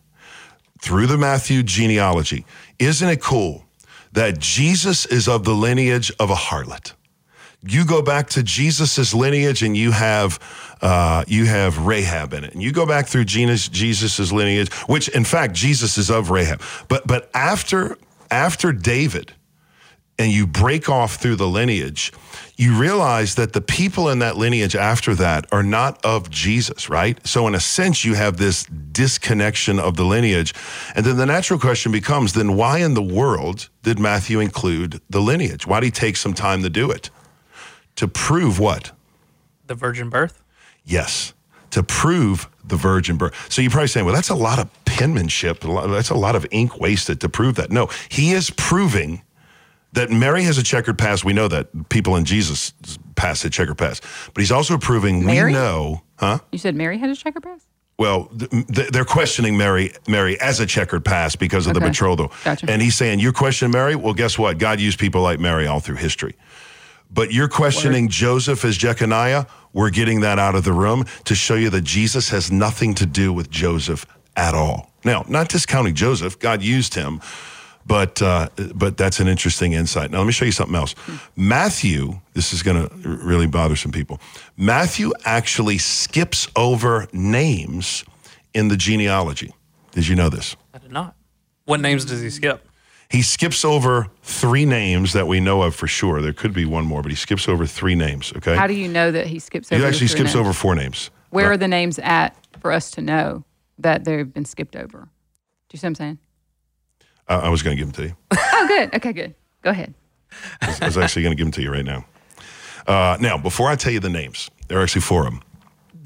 through 0.80 1.06
the 1.06 1.18
Matthew 1.18 1.62
genealogy, 1.62 2.44
isn't 2.78 3.08
it 3.08 3.20
cool 3.20 3.64
that 4.12 4.38
Jesus 4.38 5.06
is 5.06 5.28
of 5.28 5.44
the 5.44 5.54
lineage 5.54 6.12
of 6.18 6.30
a 6.30 6.34
harlot? 6.34 6.92
You 7.62 7.84
go 7.84 8.02
back 8.02 8.30
to 8.30 8.42
Jesus's 8.44 9.12
lineage, 9.12 9.62
and 9.62 9.76
you 9.76 9.90
have 9.90 10.38
uh, 10.80 11.24
you 11.26 11.46
have 11.46 11.86
Rahab 11.86 12.32
in 12.32 12.44
it, 12.44 12.52
and 12.52 12.62
you 12.62 12.70
go 12.70 12.86
back 12.86 13.08
through 13.08 13.24
Jesus 13.24 13.68
Jesus's 13.68 14.32
lineage, 14.32 14.72
which 14.86 15.08
in 15.08 15.24
fact 15.24 15.54
Jesus 15.54 15.98
is 15.98 16.08
of 16.08 16.30
Rahab. 16.30 16.62
But 16.86 17.06
but 17.08 17.28
after 17.34 17.98
after 18.30 18.72
David, 18.72 19.32
and 20.18 20.30
you 20.30 20.46
break 20.46 20.88
off 20.88 21.16
through 21.16 21.36
the 21.36 21.48
lineage, 21.48 22.12
you 22.58 22.76
realize 22.76 23.36
that 23.36 23.52
the 23.52 23.60
people 23.60 24.08
in 24.08 24.18
that 24.18 24.36
lineage 24.36 24.74
after 24.74 25.14
that 25.14 25.46
are 25.52 25.62
not 25.62 26.04
of 26.04 26.28
Jesus, 26.28 26.90
right? 26.90 27.24
So, 27.24 27.46
in 27.46 27.54
a 27.54 27.60
sense, 27.60 28.04
you 28.04 28.14
have 28.14 28.36
this 28.36 28.64
disconnection 28.64 29.78
of 29.78 29.96
the 29.96 30.04
lineage. 30.04 30.52
And 30.96 31.06
then 31.06 31.16
the 31.16 31.24
natural 31.24 31.60
question 31.60 31.92
becomes 31.92 32.32
then 32.32 32.56
why 32.56 32.78
in 32.78 32.94
the 32.94 33.02
world 33.02 33.68
did 33.84 34.00
Matthew 34.00 34.40
include 34.40 35.00
the 35.08 35.20
lineage? 35.20 35.68
Why 35.68 35.78
did 35.78 35.86
he 35.86 35.92
take 35.92 36.16
some 36.16 36.34
time 36.34 36.64
to 36.64 36.68
do 36.68 36.90
it? 36.90 37.10
To 37.96 38.08
prove 38.08 38.58
what? 38.58 38.90
The 39.68 39.76
virgin 39.76 40.10
birth. 40.10 40.42
Yes, 40.84 41.34
to 41.70 41.84
prove 41.84 42.48
the 42.64 42.76
virgin 42.76 43.16
birth. 43.16 43.52
So 43.52 43.62
you're 43.62 43.70
probably 43.70 43.86
saying, 43.86 44.04
well, 44.04 44.14
that's 44.14 44.30
a 44.30 44.34
lot 44.34 44.58
of 44.58 44.68
penmanship. 44.84 45.60
That's 45.60 46.10
a 46.10 46.16
lot 46.16 46.34
of 46.34 46.44
ink 46.50 46.80
wasted 46.80 47.20
to 47.20 47.28
prove 47.28 47.54
that. 47.54 47.70
No, 47.70 47.88
he 48.08 48.32
is 48.32 48.50
proving 48.50 49.22
that 49.98 50.10
Mary 50.10 50.44
has 50.44 50.58
a 50.58 50.62
checkered 50.62 50.96
past. 50.96 51.24
We 51.24 51.32
know 51.32 51.48
that 51.48 51.88
people 51.88 52.14
in 52.16 52.24
Jesus 52.24 52.72
past 53.16 53.44
a 53.44 53.50
checkered 53.50 53.78
past, 53.78 54.04
but 54.32 54.40
he's 54.40 54.52
also 54.52 54.78
proving 54.78 55.24
Mary? 55.26 55.52
we 55.52 55.58
know, 55.58 56.02
huh? 56.16 56.38
You 56.52 56.58
said 56.58 56.76
Mary 56.76 56.98
had 56.98 57.10
a 57.10 57.16
checkered 57.16 57.42
past. 57.42 57.66
Well, 57.98 58.26
th- 58.26 58.50
th- 58.68 58.88
they're 58.90 59.04
questioning 59.04 59.56
Mary, 59.56 59.92
Mary 60.06 60.40
as 60.40 60.60
a 60.60 60.66
checkered 60.66 61.04
past 61.04 61.40
because 61.40 61.66
of 61.66 61.74
the 61.74 61.80
betrothal. 61.80 62.32
Gotcha. 62.44 62.70
And 62.70 62.80
he's 62.80 62.94
saying, 62.94 63.18
you're 63.18 63.32
questioning 63.32 63.72
Mary? 63.72 63.96
Well, 63.96 64.14
guess 64.14 64.38
what? 64.38 64.58
God 64.58 64.78
used 64.78 65.00
people 65.00 65.20
like 65.20 65.40
Mary 65.40 65.66
all 65.66 65.80
through 65.80 65.96
history. 65.96 66.36
But 67.10 67.32
you're 67.32 67.48
questioning 67.48 68.08
Joseph 68.08 68.64
as 68.64 68.78
Jeconiah? 68.78 69.46
We're 69.72 69.90
getting 69.90 70.20
that 70.20 70.38
out 70.38 70.54
of 70.54 70.62
the 70.62 70.72
room 70.72 71.06
to 71.24 71.34
show 71.34 71.56
you 71.56 71.70
that 71.70 71.82
Jesus 71.82 72.28
has 72.28 72.52
nothing 72.52 72.94
to 72.94 73.06
do 73.06 73.32
with 73.32 73.50
Joseph 73.50 74.06
at 74.36 74.54
all. 74.54 74.92
Now, 75.04 75.24
not 75.28 75.48
discounting 75.48 75.94
Joseph, 75.94 76.38
God 76.38 76.62
used 76.62 76.94
him, 76.94 77.20
but 77.88 78.22
uh, 78.22 78.48
but 78.74 78.96
that's 78.96 79.18
an 79.18 79.26
interesting 79.26 79.72
insight. 79.72 80.10
Now, 80.12 80.18
let 80.18 80.26
me 80.26 80.32
show 80.32 80.44
you 80.44 80.52
something 80.52 80.76
else. 80.76 80.94
Matthew, 81.34 82.20
this 82.34 82.52
is 82.52 82.62
going 82.62 82.88
to 82.88 82.94
really 83.08 83.46
bother 83.46 83.74
some 83.74 83.90
people. 83.90 84.20
Matthew 84.56 85.12
actually 85.24 85.78
skips 85.78 86.46
over 86.54 87.08
names 87.12 88.04
in 88.54 88.68
the 88.68 88.76
genealogy. 88.76 89.52
Did 89.92 90.06
you 90.06 90.14
know 90.14 90.28
this? 90.28 90.54
I 90.74 90.78
did 90.78 90.92
not. 90.92 91.16
What 91.64 91.80
names 91.80 92.04
does 92.04 92.20
he 92.20 92.30
skip? 92.30 92.66
He 93.10 93.22
skips 93.22 93.64
over 93.64 94.08
three 94.22 94.66
names 94.66 95.14
that 95.14 95.26
we 95.26 95.40
know 95.40 95.62
of 95.62 95.74
for 95.74 95.86
sure. 95.86 96.20
There 96.20 96.34
could 96.34 96.52
be 96.52 96.66
one 96.66 96.84
more, 96.84 97.00
but 97.02 97.10
he 97.10 97.16
skips 97.16 97.48
over 97.48 97.64
three 97.66 97.94
names. 97.94 98.32
Okay. 98.36 98.54
How 98.54 98.66
do 98.66 98.74
you 98.74 98.86
know 98.86 99.10
that 99.10 99.26
he 99.26 99.38
skips 99.38 99.72
over? 99.72 99.80
he 99.80 99.86
actually 99.86 100.08
three 100.08 100.18
skips 100.18 100.34
names? 100.34 100.36
over 100.46 100.52
four 100.52 100.74
names. 100.74 101.10
Where 101.30 101.46
Uh, 101.46 101.50
are 101.52 101.56
the 101.56 101.68
names 101.68 101.98
at 102.00 102.36
for 102.60 102.70
us 102.70 102.90
to 102.92 103.00
know 103.00 103.44
that 103.78 104.04
they've 104.04 104.30
been 104.30 104.44
skipped 104.44 104.76
over? 104.76 104.98
Do 105.00 105.74
you 105.74 105.78
see 105.78 105.86
what 105.86 105.90
I'm 105.90 105.94
saying? 105.94 106.18
I, 107.28 107.36
I 107.36 107.48
was 107.48 107.62
going 107.62 107.76
to 107.76 107.80
give 107.82 107.92
them 107.92 108.04
to 108.04 108.08
you. 108.10 108.16
Oh, 108.60 108.66
good. 108.66 108.92
Okay, 108.94 109.12
good. 109.12 109.34
Go 109.62 109.70
ahead. 109.70 109.94
I 110.60 110.66
was, 110.66 110.82
I 110.82 110.86
was 110.86 110.98
actually 110.98 111.22
going 111.22 111.36
to 111.36 111.36
give 111.36 111.46
them 111.46 111.52
to 111.52 111.62
you 111.62 111.70
right 111.70 111.84
now. 111.84 112.04
Uh, 112.88 113.16
now, 113.20 113.38
before 113.38 113.68
I 113.68 113.76
tell 113.76 113.92
you 113.92 114.00
the 114.00 114.10
names, 114.10 114.50
there 114.66 114.80
are 114.80 114.82
actually 114.82 115.02
four 115.02 115.26
of 115.26 115.32
them. 115.32 115.42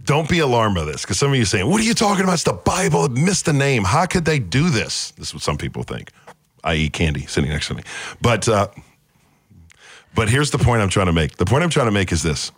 Don't 0.05 0.29
be 0.29 0.41
alarmed 0.41 0.75
by 0.75 0.85
this 0.85 1.03
because 1.03 1.19
some 1.19 1.31
of 1.31 1.37
you 1.37 1.43
are 1.43 1.47
saying, 1.47 1.71
What 1.71 1.81
are 1.81 1.85
you 1.85 1.95
talking 1.95 2.25
about? 2.25 2.35
It's 2.35 2.43
the 2.43 2.53
Bible. 2.53 3.07
It 3.07 3.13
missed 3.13 3.47
the 3.47 3.53
name. 3.55 3.85
How 3.85 4.05
could 4.05 4.25
they 4.27 4.39
do 4.39 4.69
this? 4.69 5.13
This 5.13 5.29
is 5.29 5.35
what 5.35 5.43
some 5.43 5.57
people 5.57 5.83
think, 5.83 6.11
i.e., 6.65 6.91
Candy 6.91 7.25
sitting 7.27 7.51
next 7.51 7.69
to 7.69 7.75
me. 7.75 7.85
But, 8.21 8.49
uh, 8.49 8.69
but 10.15 10.29
here's 10.29 10.51
the 10.51 10.59
point 10.59 10.83
I'm 10.83 10.91
trying 10.91 11.07
to 11.07 11.13
make. 11.13 11.37
The 11.37 11.47
point 11.47 11.63
I'm 11.63 11.71
trying 11.71 11.87
to 11.87 11.93
make 11.93 12.13
is 12.13 12.23
this 12.23 12.53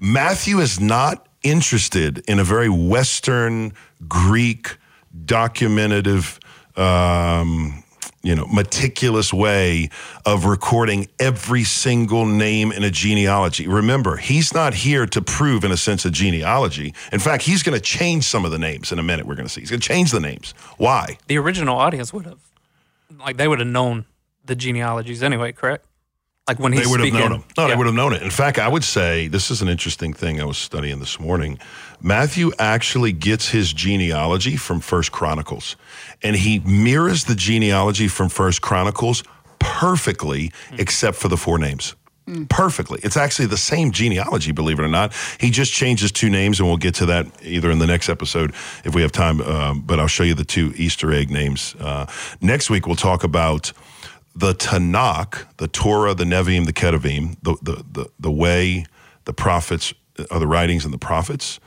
Matthew 0.00 0.58
is 0.58 0.80
not 0.80 1.28
interested 1.42 2.18
in 2.28 2.40
a 2.40 2.44
very 2.44 2.68
Western, 2.68 3.74
Greek, 4.08 4.76
documentative, 5.24 6.38
um, 6.76 7.82
you 8.22 8.34
know, 8.34 8.46
meticulous 8.46 9.32
way 9.32 9.90
of 10.24 10.46
recording 10.46 11.08
every 11.18 11.62
single 11.64 12.24
name 12.24 12.72
in 12.72 12.82
a 12.82 12.90
genealogy. 12.90 13.68
Remember, 13.68 14.16
he's 14.16 14.54
not 14.54 14.72
here 14.74 15.04
to 15.06 15.20
prove, 15.20 15.62
in 15.62 15.70
a 15.70 15.76
sense, 15.76 16.04
a 16.06 16.10
genealogy. 16.10 16.94
In 17.12 17.20
fact, 17.20 17.42
he's 17.42 17.62
going 17.62 17.76
to 17.76 17.82
change 17.84 18.24
some 18.24 18.44
of 18.46 18.50
the 18.50 18.58
names 18.58 18.92
in 18.92 18.98
a 18.98 19.02
minute. 19.02 19.26
We're 19.26 19.34
going 19.34 19.46
to 19.46 19.52
see. 19.52 19.60
He's 19.60 19.70
going 19.70 19.80
to 19.80 19.86
change 19.86 20.10
the 20.10 20.20
names. 20.20 20.54
Why? 20.78 21.18
The 21.26 21.36
original 21.38 21.76
audience 21.76 22.12
would 22.14 22.24
have, 22.24 22.38
like, 23.18 23.36
they 23.36 23.46
would 23.46 23.58
have 23.58 23.68
known 23.68 24.06
the 24.46 24.56
genealogies 24.56 25.22
anyway, 25.22 25.52
correct? 25.52 25.84
Like 26.48 26.58
when 26.58 26.72
he's 26.74 26.84
they 26.84 26.90
would 26.90 27.00
have 27.00 27.12
known 27.12 27.32
him. 27.32 27.44
No, 27.56 27.62
Yeah. 27.64 27.70
they 27.70 27.76
would 27.76 27.86
have 27.86 27.94
known 27.94 28.12
it. 28.12 28.22
In 28.22 28.28
fact, 28.30 28.58
I 28.58 28.68
would 28.68 28.84
say 28.84 29.28
this 29.28 29.50
is 29.50 29.62
an 29.62 29.68
interesting 29.68 30.12
thing 30.12 30.42
I 30.42 30.44
was 30.44 30.58
studying 30.58 30.98
this 31.00 31.18
morning. 31.18 31.58
Matthew 32.04 32.52
actually 32.58 33.12
gets 33.12 33.48
his 33.48 33.72
genealogy 33.72 34.56
from 34.56 34.80
First 34.80 35.10
Chronicles, 35.10 35.74
and 36.22 36.36
he 36.36 36.58
mirrors 36.58 37.24
the 37.24 37.34
genealogy 37.34 38.08
from 38.08 38.28
First 38.28 38.60
Chronicles 38.60 39.24
perfectly, 39.58 40.52
except 40.72 41.16
for 41.16 41.28
the 41.28 41.38
four 41.38 41.58
names. 41.58 41.96
Perfectly. 42.50 43.00
It's 43.02 43.16
actually 43.16 43.46
the 43.46 43.56
same 43.56 43.90
genealogy, 43.90 44.52
believe 44.52 44.78
it 44.78 44.82
or 44.82 44.88
not. 44.88 45.14
He 45.40 45.50
just 45.50 45.72
changes 45.72 46.12
two 46.12 46.28
names, 46.28 46.60
and 46.60 46.68
we'll 46.68 46.76
get 46.76 46.94
to 46.96 47.06
that 47.06 47.26
either 47.42 47.70
in 47.70 47.78
the 47.78 47.86
next 47.86 48.10
episode 48.10 48.50
if 48.84 48.94
we 48.94 49.00
have 49.00 49.12
time. 49.12 49.40
Um, 49.40 49.80
but 49.80 49.98
I'll 49.98 50.06
show 50.06 50.24
you 50.24 50.34
the 50.34 50.44
two 50.44 50.74
Easter 50.76 51.10
egg 51.10 51.30
names. 51.30 51.74
Uh, 51.80 52.04
next 52.42 52.68
week, 52.68 52.86
we'll 52.86 52.96
talk 52.96 53.24
about 53.24 53.72
the 54.36 54.54
Tanakh, 54.54 55.46
the 55.56 55.68
Torah, 55.68 56.12
the 56.12 56.24
Nevi'im, 56.24 56.66
the 56.66 56.72
Ketuvim, 56.74 57.36
the, 57.42 57.56
the, 57.62 57.84
the, 57.92 58.10
the 58.20 58.30
way 58.30 58.84
the 59.24 59.32
prophets 59.32 59.94
are 60.30 60.38
the 60.38 60.46
writings 60.46 60.84
and 60.84 60.92
the 60.92 60.98
prophets. 60.98 61.60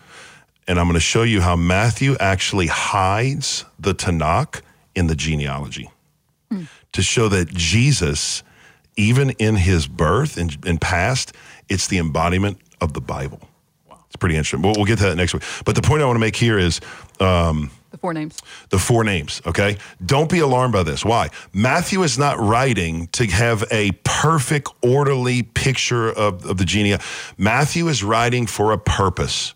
And 0.67 0.79
I'm 0.79 0.85
going 0.85 0.95
to 0.95 0.99
show 0.99 1.23
you 1.23 1.41
how 1.41 1.55
Matthew 1.55 2.15
actually 2.19 2.67
hides 2.67 3.65
the 3.79 3.93
Tanakh 3.95 4.61
in 4.95 5.07
the 5.07 5.15
genealogy 5.15 5.89
to 6.93 7.01
show 7.01 7.27
that 7.29 7.49
Jesus, 7.49 8.41
even 8.95 9.29
in 9.31 9.55
his 9.55 9.87
birth 9.87 10.37
and, 10.37 10.57
and 10.65 10.79
past, 10.81 11.33
it's 11.69 11.87
the 11.87 11.97
embodiment 11.97 12.57
of 12.81 12.93
the 12.93 13.01
Bible. 13.01 13.41
It's 14.07 14.15
pretty 14.15 14.35
interesting. 14.35 14.61
We'll, 14.61 14.73
we'll 14.77 14.85
get 14.85 14.97
to 14.99 15.03
that 15.05 15.15
next 15.17 15.33
week. 15.33 15.43
But 15.65 15.75
the 15.75 15.81
point 15.81 16.01
I 16.01 16.05
want 16.05 16.15
to 16.15 16.21
make 16.21 16.35
here 16.37 16.57
is 16.57 16.79
um, 17.19 17.69
The 17.91 17.97
four 17.97 18.13
names. 18.13 18.37
the 18.69 18.79
four 18.79 19.03
names, 19.03 19.41
okay? 19.45 19.77
Don't 20.05 20.29
be 20.31 20.39
alarmed 20.39 20.73
by 20.73 20.83
this. 20.83 21.03
Why? 21.05 21.29
Matthew 21.53 22.01
is 22.03 22.17
not 22.17 22.39
writing 22.39 23.07
to 23.07 23.25
have 23.27 23.65
a 23.69 23.91
perfect, 24.03 24.69
orderly 24.81 25.43
picture 25.43 26.09
of, 26.09 26.45
of 26.45 26.57
the 26.57 26.65
genia. 26.65 26.99
Matthew 27.37 27.87
is 27.89 28.03
writing 28.03 28.47
for 28.47 28.71
a 28.71 28.77
purpose. 28.77 29.53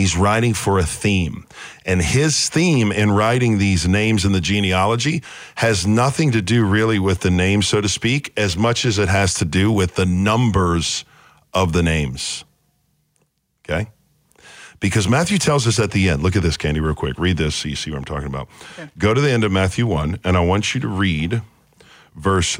He's 0.00 0.16
writing 0.16 0.54
for 0.54 0.78
a 0.78 0.82
theme. 0.82 1.46
And 1.84 2.00
his 2.00 2.48
theme 2.48 2.90
in 2.90 3.10
writing 3.10 3.58
these 3.58 3.86
names 3.86 4.24
in 4.24 4.32
the 4.32 4.40
genealogy 4.40 5.22
has 5.56 5.86
nothing 5.86 6.32
to 6.32 6.40
do 6.40 6.64
really 6.64 6.98
with 6.98 7.20
the 7.20 7.30
names, 7.30 7.66
so 7.66 7.82
to 7.82 7.88
speak, 7.88 8.32
as 8.34 8.56
much 8.56 8.86
as 8.86 8.98
it 8.98 9.10
has 9.10 9.34
to 9.34 9.44
do 9.44 9.70
with 9.70 9.96
the 9.96 10.06
numbers 10.06 11.04
of 11.52 11.74
the 11.74 11.82
names. 11.82 12.46
Okay? 13.62 13.90
Because 14.80 15.06
Matthew 15.06 15.36
tells 15.36 15.66
us 15.66 15.78
at 15.78 15.90
the 15.90 16.08
end, 16.08 16.22
look 16.22 16.34
at 16.34 16.42
this, 16.42 16.56
Candy, 16.56 16.80
real 16.80 16.94
quick. 16.94 17.18
Read 17.18 17.36
this 17.36 17.56
so 17.56 17.68
you 17.68 17.76
see 17.76 17.90
what 17.90 17.98
I'm 17.98 18.04
talking 18.06 18.28
about. 18.28 18.48
Go 18.96 19.12
to 19.12 19.20
the 19.20 19.30
end 19.30 19.44
of 19.44 19.52
Matthew 19.52 19.86
1, 19.86 20.20
and 20.24 20.34
I 20.34 20.40
want 20.40 20.74
you 20.74 20.80
to 20.80 20.88
read 20.88 21.42
verse 22.14 22.58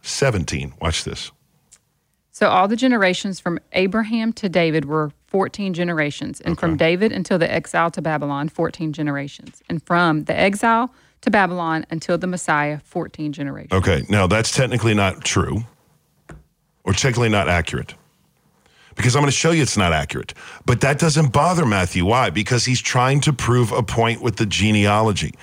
17. 0.00 0.72
Watch 0.80 1.04
this. 1.04 1.32
So 2.30 2.48
all 2.48 2.66
the 2.66 2.76
generations 2.76 3.40
from 3.40 3.58
Abraham 3.72 4.32
to 4.34 4.48
David 4.48 4.86
were 4.86 5.12
14 5.28 5.74
generations, 5.74 6.40
and 6.40 6.58
from 6.58 6.76
David 6.76 7.12
until 7.12 7.38
the 7.38 7.50
exile 7.50 7.90
to 7.92 8.02
Babylon, 8.02 8.48
14 8.48 8.92
generations, 8.92 9.62
and 9.68 9.82
from 9.82 10.24
the 10.24 10.36
exile 10.36 10.92
to 11.20 11.30
Babylon 11.30 11.84
until 11.90 12.16
the 12.18 12.26
Messiah, 12.26 12.80
14 12.84 13.32
generations. 13.32 13.72
Okay, 13.72 14.04
now 14.08 14.26
that's 14.26 14.50
technically 14.50 14.94
not 14.94 15.22
true 15.22 15.64
or 16.84 16.92
technically 16.92 17.28
not 17.28 17.48
accurate 17.48 17.94
because 18.98 19.14
I'm 19.14 19.22
going 19.22 19.30
to 19.30 19.36
show 19.36 19.52
you 19.52 19.62
it's 19.62 19.76
not 19.76 19.92
accurate. 19.92 20.34
But 20.66 20.80
that 20.80 20.98
doesn't 20.98 21.32
bother 21.32 21.64
Matthew. 21.64 22.04
Why? 22.04 22.30
Because 22.30 22.64
he's 22.64 22.80
trying 22.80 23.20
to 23.22 23.32
prove 23.32 23.70
a 23.70 23.82
point 23.82 24.20
with 24.20 24.36
the 24.36 24.46
genealogy. 24.46 25.34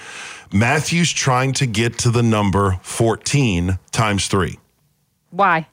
Matthew's 0.52 1.12
trying 1.12 1.54
to 1.54 1.65
get 1.65 1.98
to 2.00 2.12
the 2.12 2.21
number 2.21 2.80
14 2.84 3.80
times 3.91 4.28
3. 4.28 4.60
Why? 5.32 5.67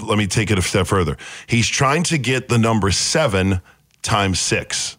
Let 0.00 0.18
me 0.18 0.26
take 0.26 0.50
it 0.50 0.58
a 0.58 0.62
step 0.62 0.86
further. 0.86 1.16
He's 1.46 1.68
trying 1.68 2.02
to 2.04 2.18
get 2.18 2.48
the 2.48 2.58
number 2.58 2.90
seven 2.90 3.60
times 4.02 4.40
six. 4.40 4.96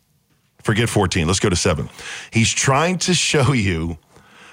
Forget 0.63 0.89
14. 0.89 1.27
Let's 1.27 1.39
go 1.39 1.49
to 1.49 1.55
seven. 1.55 1.89
He's 2.31 2.51
trying 2.51 2.97
to 2.99 3.13
show 3.13 3.53
you 3.53 3.97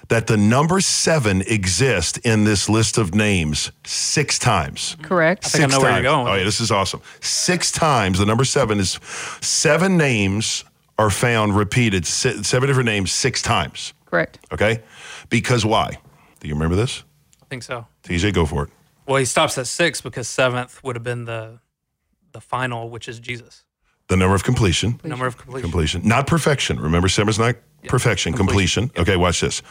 that 0.08 0.26
the 0.26 0.36
number 0.36 0.80
seven 0.80 1.40
exists 1.42 2.18
in 2.18 2.44
this 2.44 2.68
list 2.68 2.98
of 2.98 3.14
names 3.14 3.72
six 3.84 4.38
times. 4.38 4.96
Correct. 5.02 5.44
think 5.44 5.64
I 5.64 5.66
Six 5.66 5.72
know 5.72 5.80
where 5.80 5.90
you're 5.92 6.02
times. 6.02 6.04
going. 6.04 6.28
Oh, 6.28 6.34
yeah, 6.34 6.44
this 6.44 6.60
is 6.60 6.70
awesome. 6.70 7.00
Six 7.20 7.72
times. 7.72 8.18
The 8.18 8.26
number 8.26 8.44
seven 8.44 8.78
is 8.78 9.00
seven 9.40 9.96
names 9.96 10.64
are 10.98 11.10
found 11.10 11.56
repeated, 11.56 12.06
seven 12.06 12.68
different 12.68 12.86
names, 12.86 13.10
six 13.12 13.40
times. 13.42 13.94
Correct. 14.06 14.38
Okay? 14.52 14.82
Because 15.30 15.64
why? 15.64 15.98
Do 16.40 16.48
you 16.48 16.54
remember 16.54 16.76
this? 16.76 17.02
I 17.42 17.46
think 17.46 17.62
so. 17.62 17.86
TJ, 18.04 18.34
go 18.34 18.46
for 18.46 18.64
it. 18.64 18.70
Well, 19.06 19.16
he 19.16 19.24
stops 19.24 19.58
at 19.58 19.66
six 19.66 20.00
because 20.00 20.28
seventh 20.28 20.82
would 20.82 20.96
have 20.96 21.02
been 21.02 21.24
the 21.24 21.60
the 22.32 22.40
final, 22.40 22.90
which 22.90 23.08
is 23.08 23.20
Jesus. 23.20 23.64
The 24.08 24.16
number 24.16 24.34
of 24.34 24.44
completion. 24.44 24.98
The 25.02 25.08
number 25.08 25.26
of 25.26 25.38
completion. 25.38 25.62
completion, 25.62 26.08
not 26.08 26.26
perfection. 26.26 26.78
Remember, 26.80 27.08
seven's 27.08 27.38
not 27.38 27.56
perfection, 27.88 28.32
completion. 28.34 28.90
Okay, 28.98 29.16
watch 29.16 29.40
this. 29.40 29.62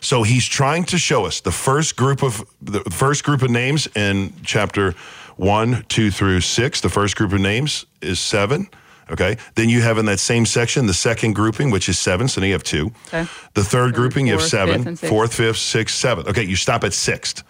So 0.00 0.22
he's 0.24 0.46
trying 0.46 0.84
to 0.84 0.98
show 0.98 1.24
us 1.24 1.40
the 1.40 1.50
first 1.52 1.96
group 1.96 2.22
of 2.22 2.44
the 2.60 2.80
first 2.90 3.24
group 3.24 3.42
of 3.42 3.50
names 3.50 3.88
in 3.94 4.32
chapter 4.44 4.94
one, 5.36 5.84
two 5.88 6.10
through 6.10 6.40
six. 6.40 6.80
The 6.80 6.88
first 6.88 7.16
group 7.16 7.32
of 7.32 7.40
names 7.40 7.86
is 8.02 8.20
seven. 8.20 8.68
Okay. 9.10 9.38
Then 9.54 9.68
you 9.70 9.80
have 9.80 9.96
in 9.98 10.04
that 10.06 10.20
same 10.20 10.44
section 10.44 10.86
the 10.86 10.92
second 10.94 11.34
grouping, 11.34 11.70
which 11.70 11.88
is 11.88 11.98
seven. 11.98 12.28
So 12.28 12.40
now 12.40 12.46
you 12.48 12.52
have 12.52 12.62
two. 12.62 12.92
Okay. 13.06 13.26
The 13.54 13.64
third, 13.64 13.94
grouping, 13.94 14.26
you 14.26 14.32
have 14.32 14.40
fourth, 14.42 14.50
seven. 14.50 14.84
fifth, 14.84 14.98
sixth. 14.98 15.08
Fourth, 15.08 15.34
fifth, 15.34 15.56
sixth, 15.56 15.96
seventh. 15.96 16.28
Okay, 16.28 16.42
you 16.42 16.56
stop 16.56 16.84
at 16.84 16.92
sixth. 16.92 17.42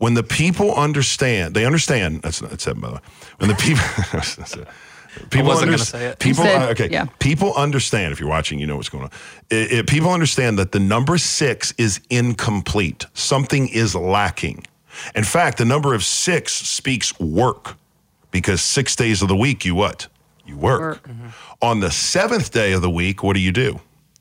When 0.00 0.14
the 0.14 0.22
people 0.22 0.74
understand, 0.74 1.52
they 1.54 1.66
understand. 1.66 2.22
That's 2.22 2.40
not 2.40 2.50
that's 2.50 2.64
seven, 2.64 2.80
by 2.80 2.88
the 2.88 2.94
way. 2.94 3.00
When 3.38 3.48
the 3.50 3.54
people, 3.56 3.84
people 5.30 5.46
wasn't 5.46 5.70
gonna 5.72 5.76
underst- 5.82 5.90
say 5.90 6.06
it. 6.06 6.18
People, 6.18 6.44
said- 6.44 6.62
uh, 6.62 6.70
okay, 6.70 6.88
yeah. 6.90 7.04
people 7.18 7.52
understand. 7.54 8.10
If 8.12 8.18
you're 8.18 8.28
watching, 8.28 8.58
you 8.58 8.66
know 8.66 8.76
what's 8.76 8.88
going 8.88 9.04
on. 9.04 9.10
It- 9.50 9.70
it- 9.72 9.86
people 9.86 10.10
understand 10.10 10.58
that 10.58 10.72
the 10.72 10.80
number 10.80 11.18
six 11.18 11.72
is 11.76 12.00
incomplete. 12.08 13.04
Something 13.12 13.68
is 13.68 13.94
lacking. 13.94 14.66
In 15.14 15.22
fact, 15.24 15.58
the 15.58 15.66
number 15.66 15.92
of 15.92 16.02
six 16.02 16.54
speaks 16.54 17.18
work, 17.20 17.76
because 18.30 18.62
six 18.62 18.96
days 18.96 19.20
of 19.20 19.28
the 19.28 19.36
week 19.36 19.66
you 19.66 19.74
what? 19.74 20.06
You 20.46 20.56
work. 20.56 20.80
Work. 20.80 21.10
On 21.60 21.80
the 21.80 21.90
seventh 21.90 22.50
day 22.52 22.72
of 22.72 22.80
the 22.80 22.90
week, 22.90 23.22
what 23.22 23.34
do 23.34 23.40
you 23.40 23.52
do? 23.52 23.80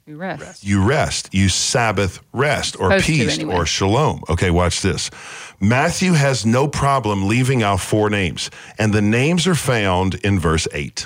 You 0.10 0.17
rest. 0.17 0.63
you 0.63 0.84
rest. 0.84 1.30
You 1.34 1.50
Sabbath 1.50 2.19
rest 2.34 2.76
or 2.80 2.89
Supposed 2.89 3.06
peace 3.06 3.36
anyway. 3.36 3.54
or 3.56 3.65
shalom. 3.67 4.24
Okay, 4.28 4.50
watch 4.50 4.82
this. 4.82 5.12
Matthew 5.60 6.13
has 6.13 6.48
no 6.48 6.67
problem 6.67 7.28
leaving 7.28 7.62
out 7.62 7.80
four 7.80 8.10
names, 8.10 8.50
and 8.80 8.91
the 8.91 9.04
names 9.04 9.45
are 9.45 9.54
found 9.54 10.15
in 10.15 10.39
verse 10.39 10.67
8. 10.74 11.06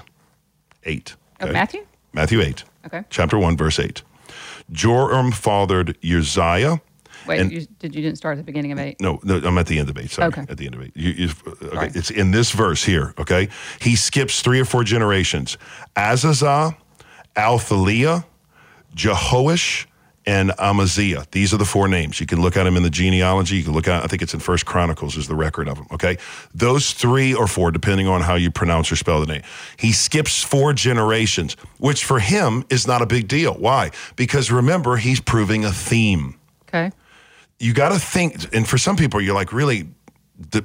8. 0.85 1.15
Of 1.41 1.51
Matthew? 1.51 1.85
Matthew 2.13 2.39
8. 2.41 2.63
Okay. 2.85 3.03
Chapter 3.09 3.37
1, 3.37 3.57
verse 3.57 3.77
8. 3.77 4.03
Joram 4.71 5.33
fathered 5.33 5.97
Uzziah. 6.01 6.79
Wait, 7.27 7.39
And- 7.41 7.51
you, 7.51 7.67
did 7.79 7.93
you 7.95 8.01
didn't 8.01 8.17
start 8.17 8.37
at 8.37 8.37
the 8.37 8.43
beginning 8.45 8.71
of 8.71 8.79
eight? 8.79 8.99
No, 9.01 9.19
no, 9.23 9.35
I'm 9.43 9.57
at 9.57 9.67
the 9.67 9.79
end 9.79 9.89
of 9.89 9.97
eight. 9.97 10.11
Sorry, 10.11 10.27
Okay. 10.27 10.45
at 10.47 10.57
the 10.57 10.65
end 10.65 10.75
of 10.75 10.81
eight. 10.81 10.91
You, 10.95 11.11
you, 11.11 11.29
okay, 11.47 11.75
Sorry. 11.75 11.91
it's 11.95 12.09
in 12.11 12.31
this 12.31 12.51
verse 12.51 12.83
here. 12.85 13.13
Okay, 13.17 13.47
he 13.79 13.95
skips 13.97 14.41
three 14.41 14.59
or 14.59 14.65
four 14.65 14.83
generations: 14.83 15.57
Azazah, 15.95 16.75
Athaliah, 17.37 18.25
Jehoash, 18.95 19.87
and 20.25 20.53
Amaziah. 20.57 21.25
These 21.31 21.53
are 21.53 21.57
the 21.57 21.65
four 21.65 21.87
names. 21.87 22.19
You 22.19 22.25
can 22.25 22.41
look 22.41 22.55
at 22.55 22.63
them 22.63 22.77
in 22.77 22.83
the 22.83 22.89
genealogy. 22.89 23.57
You 23.57 23.63
can 23.63 23.73
look 23.73 23.87
at, 23.87 24.03
I 24.03 24.07
think 24.07 24.21
it's 24.21 24.33
in 24.33 24.39
First 24.39 24.65
Chronicles 24.65 25.17
is 25.17 25.27
the 25.27 25.35
record 25.35 25.67
of 25.67 25.75
them. 25.75 25.87
Okay. 25.91 26.17
Those 26.53 26.93
three 26.93 27.33
or 27.33 27.47
four, 27.47 27.71
depending 27.71 28.07
on 28.07 28.21
how 28.21 28.35
you 28.35 28.51
pronounce 28.51 28.91
or 28.91 28.95
spell 28.95 29.19
the 29.19 29.25
name. 29.25 29.43
He 29.77 29.91
skips 29.91 30.41
four 30.41 30.73
generations, 30.73 31.55
which 31.77 32.05
for 32.05 32.19
him 32.19 32.63
is 32.69 32.87
not 32.87 33.01
a 33.01 33.05
big 33.05 33.27
deal. 33.27 33.53
Why? 33.53 33.91
Because 34.15 34.51
remember, 34.51 34.95
he's 34.97 35.19
proving 35.19 35.65
a 35.65 35.71
theme. 35.71 36.39
Okay. 36.69 36.91
You 37.59 37.73
got 37.73 37.89
to 37.89 37.99
think, 37.99 38.53
and 38.55 38.67
for 38.67 38.77
some 38.77 38.95
people, 38.95 39.21
you're 39.21 39.35
like 39.35 39.53
really 39.53 39.89
di- 40.49 40.63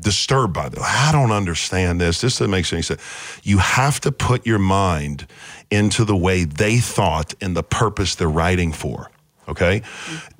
disturbed 0.00 0.52
by 0.52 0.68
this. 0.68 0.82
I 0.82 1.10
don't 1.12 1.30
understand 1.30 2.00
this. 2.00 2.20
This 2.20 2.38
doesn't 2.38 2.50
make 2.50 2.72
any 2.72 2.82
sense. 2.82 3.00
You 3.42 3.58
have 3.58 4.00
to 4.00 4.12
put 4.12 4.46
your 4.46 4.58
mind 4.58 5.26
into 5.70 6.04
the 6.04 6.16
way 6.16 6.44
they 6.44 6.78
thought 6.78 7.34
and 7.40 7.56
the 7.56 7.62
purpose 7.62 8.14
they're 8.14 8.28
writing 8.28 8.72
for. 8.72 9.10
Okay. 9.48 9.82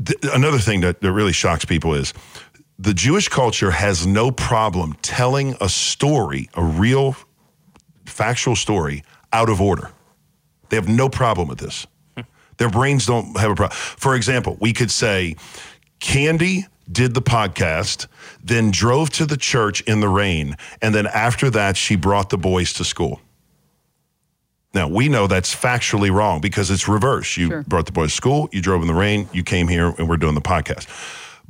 Th- 0.04 0.18
another 0.34 0.58
thing 0.58 0.80
that, 0.82 1.00
that 1.00 1.12
really 1.12 1.32
shocks 1.32 1.64
people 1.64 1.94
is 1.94 2.14
the 2.78 2.94
Jewish 2.94 3.28
culture 3.28 3.70
has 3.70 4.06
no 4.06 4.30
problem 4.30 4.94
telling 5.02 5.56
a 5.60 5.68
story, 5.68 6.48
a 6.54 6.62
real 6.62 7.16
factual 8.06 8.56
story, 8.56 9.04
out 9.32 9.48
of 9.48 9.60
order. 9.60 9.90
They 10.68 10.76
have 10.76 10.88
no 10.88 11.08
problem 11.08 11.48
with 11.48 11.58
this. 11.58 11.86
Hmm. 12.16 12.22
Their 12.56 12.70
brains 12.70 13.06
don't 13.06 13.36
have 13.38 13.50
a 13.50 13.54
problem. 13.54 13.76
For 13.76 14.14
example, 14.14 14.56
we 14.60 14.72
could 14.72 14.90
say, 14.90 15.36
Candy 15.98 16.66
did 16.90 17.14
the 17.14 17.22
podcast, 17.22 18.06
then 18.42 18.70
drove 18.70 19.10
to 19.10 19.26
the 19.26 19.36
church 19.36 19.80
in 19.82 20.00
the 20.00 20.08
rain, 20.08 20.56
and 20.82 20.94
then 20.94 21.06
after 21.06 21.50
that, 21.50 21.76
she 21.76 21.96
brought 21.96 22.30
the 22.30 22.38
boys 22.38 22.72
to 22.74 22.84
school. 22.84 23.20
Now, 24.72 24.86
we 24.88 25.08
know 25.08 25.26
that's 25.26 25.54
factually 25.54 26.12
wrong 26.12 26.40
because 26.40 26.70
it's 26.70 26.86
reverse. 26.86 27.36
You 27.36 27.48
Sure. 27.48 27.62
brought 27.66 27.86
the 27.86 27.92
boys 27.92 28.10
to 28.10 28.16
school, 28.16 28.48
you 28.52 28.60
drove 28.62 28.82
in 28.82 28.86
the 28.88 28.94
rain, 28.94 29.28
you 29.32 29.42
came 29.42 29.66
here, 29.66 29.94
and 29.98 30.08
we're 30.08 30.16
doing 30.16 30.34
the 30.34 30.40
podcast. 30.40 30.86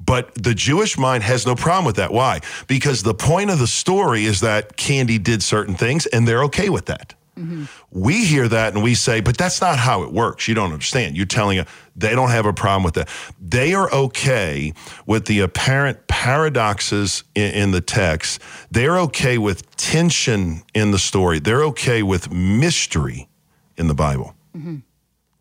But 0.03 0.35
the 0.35 0.55
Jewish 0.55 0.97
mind 0.97 1.23
has 1.25 1.45
no 1.47 1.55
problem 1.55 1.85
with 1.85 1.97
that. 1.97 2.13
Why? 2.13 2.41
Because 2.67 3.03
the 3.03 3.13
point 3.13 3.51
of 3.51 3.59
the 3.59 3.67
story 3.67 4.25
is 4.25 4.41
that 4.41 4.77
Candy 4.79 5.19
did 5.19 5.43
certain 5.43 5.75
things, 5.75 6.07
and 6.07 6.27
they're 6.27 6.45
okay 6.45 6.71
with 6.71 6.87
that. 6.87 7.15
Mm-hmm. 7.41 7.65
We 7.91 8.25
hear 8.25 8.49
that 8.49 8.75
and 8.75 8.83
we 8.83 8.95
say, 8.95 9.21
but 9.21 9.37
that's 9.39 9.61
not 9.61 9.79
how 9.79 10.03
it 10.03 10.13
works. 10.13 10.47
You 10.47 10.55
don't 10.55 10.73
understand. 10.73 11.17
You're 11.17 11.27
telling 11.27 11.57
them 11.57 11.67
they 11.97 12.15
don't 12.15 12.31
have 12.31 12.47
a 12.47 12.53
problem 12.53 12.83
with 12.83 12.95
that. 12.95 13.09
They 13.41 13.75
are 13.75 13.93
okay 13.93 14.73
with 15.07 15.27
the 15.27 15.41
apparent 15.41 16.07
paradoxes 16.07 17.25
in, 17.35 17.55
in 17.55 17.71
the 17.71 17.81
text. 17.81 18.41
They're 18.71 18.99
okay 19.01 19.39
with 19.39 19.75
tension 19.77 20.63
in 20.75 20.91
the 20.91 20.99
story. 20.99 21.39
They're 21.39 21.65
okay 21.65 22.03
with 22.03 22.31
mystery 22.31 23.29
in 23.77 23.89
the 23.89 23.95
Bible. 23.95 24.35
Mm-hmm. 24.57 24.77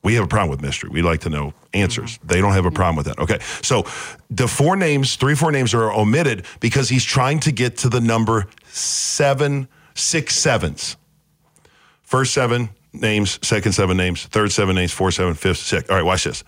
We 0.01 0.15
have 0.15 0.23
a 0.23 0.27
problem 0.27 0.49
with 0.49 0.61
mystery. 0.61 0.89
We 0.89 1.01
like 1.01 1.19
to 1.21 1.29
know 1.29 1.53
answers. 1.73 2.17
Mm-hmm. 2.17 2.27
They 2.27 2.41
don't 2.41 2.53
have 2.53 2.65
a 2.65 2.71
problem 2.71 2.95
with 2.95 3.07
that. 3.07 3.19
Okay. 3.19 3.39
So 3.61 3.83
the 4.29 4.47
four 4.47 4.77
names, 4.77 5.17
three, 5.17 5.35
four 5.35 5.51
names 5.51 5.73
are 5.73 5.91
omitted 5.91 6.45
because 6.61 6.87
he's 6.87 7.03
trying 7.03 7.41
to 7.41 7.51
get 7.51 7.77
to 7.79 7.89
the 7.89 7.99
number 7.99 8.47
seven, 8.71 9.67
six 9.95 10.35
sevens. 10.35 10.95
First 12.09 12.33
seven 12.33 12.69
names, 12.91 13.37
second 13.47 13.73
seven 13.73 13.95
names, 13.95 14.25
third 14.25 14.51
seven 14.51 14.73
names, 14.73 14.91
fourth 14.91 15.13
seven, 15.13 15.35
fifth, 15.35 15.59
sixth. 15.59 15.91
All 15.91 15.95
right, 15.95 16.03
watch 16.03 16.23
this. 16.23 16.43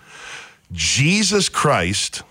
Jesus 0.72 1.50
Christ 1.50 2.24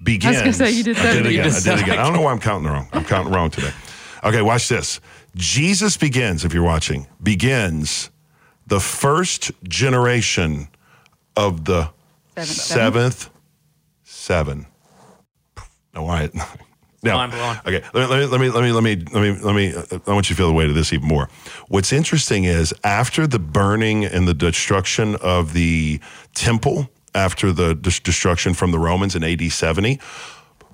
begins. 0.00 0.38
gonna 0.38 0.52
say 0.52 0.70
you 0.70 0.84
did 0.84 0.96
I 0.96 1.02
that 1.02 1.12
did 1.14 1.26
it 1.26 1.30
again. 1.30 1.46
again. 1.46 1.52
I 1.56 1.60
did 1.60 1.78
it 1.80 1.82
again. 1.82 1.98
I 1.98 2.04
don't 2.04 2.12
know 2.12 2.20
why 2.20 2.30
I'm 2.30 2.38
counting 2.38 2.70
wrong. 2.70 2.88
I'm 2.92 3.04
counting 3.04 3.32
wrong 3.32 3.50
today. 3.50 3.72
Okay, 4.22 4.40
watch 4.40 4.68
this. 4.68 5.00
Jesus 5.34 5.96
begins, 5.96 6.44
if 6.44 6.54
you're 6.54 6.62
watching, 6.62 7.08
begins 7.20 8.10
the 8.68 8.78
first 8.78 9.50
generation 9.64 10.68
of 11.36 11.64
the 11.64 11.90
Seventh, 12.36 12.48
seventh 12.56 13.30
seven. 14.04 14.66
No, 15.92 16.04
why? 16.04 16.30
Now, 17.06 17.16
Mind 17.16 17.32
blowing. 17.32 17.58
okay, 17.66 17.86
let 17.94 18.10
me, 18.10 18.26
let 18.26 18.40
me 18.40 18.48
let 18.50 18.62
me 18.62 18.72
let 18.72 18.82
me 18.82 18.96
let 18.96 19.22
me 19.22 19.40
let 19.42 19.54
me. 19.54 19.74
uh, 19.74 19.98
I 20.06 20.12
want 20.12 20.28
you 20.28 20.34
to 20.34 20.38
feel 20.38 20.48
the 20.48 20.52
weight 20.54 20.68
of 20.68 20.74
this 20.74 20.92
even 20.92 21.06
more. 21.08 21.28
What's 21.68 21.92
interesting 21.92 22.44
is 22.44 22.74
after 22.84 23.26
the 23.26 23.38
burning 23.38 24.04
and 24.04 24.26
the 24.28 24.34
destruction 24.34 25.16
of 25.16 25.52
the 25.52 26.00
temple, 26.34 26.88
after 27.14 27.52
the 27.52 27.74
des- 27.74 28.00
destruction 28.02 28.54
from 28.54 28.70
the 28.72 28.78
Romans 28.78 29.14
in 29.16 29.24
AD 29.24 29.50
70, 29.50 29.98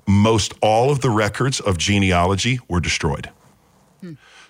most 0.07 0.53
all 0.61 0.91
of 0.91 1.01
the 1.01 1.09
records 1.09 1.59
of 1.59 1.77
genealogy 1.77 2.59
were 2.67 2.79
destroyed. 2.79 3.29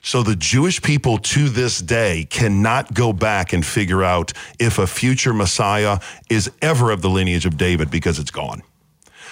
So 0.06 0.22
the 0.22 0.36
Jewish 0.36 0.82
people 0.82 1.18
to 1.18 1.48
this 1.48 1.80
day 1.80 2.26
cannot 2.30 2.94
go 2.94 3.14
back 3.14 3.54
and 3.54 3.66
figure 3.66 4.04
out 4.04 4.34
if 4.60 4.78
a 4.78 4.86
future 4.86 5.34
Messiah 5.34 6.00
is 6.30 6.52
ever 6.62 6.92
of 6.92 7.02
the 7.02 7.10
lineage 7.10 7.46
of 7.46 7.56
David 7.56 7.90
because 7.90 8.20
it's 8.20 8.32
gone. 8.32 8.64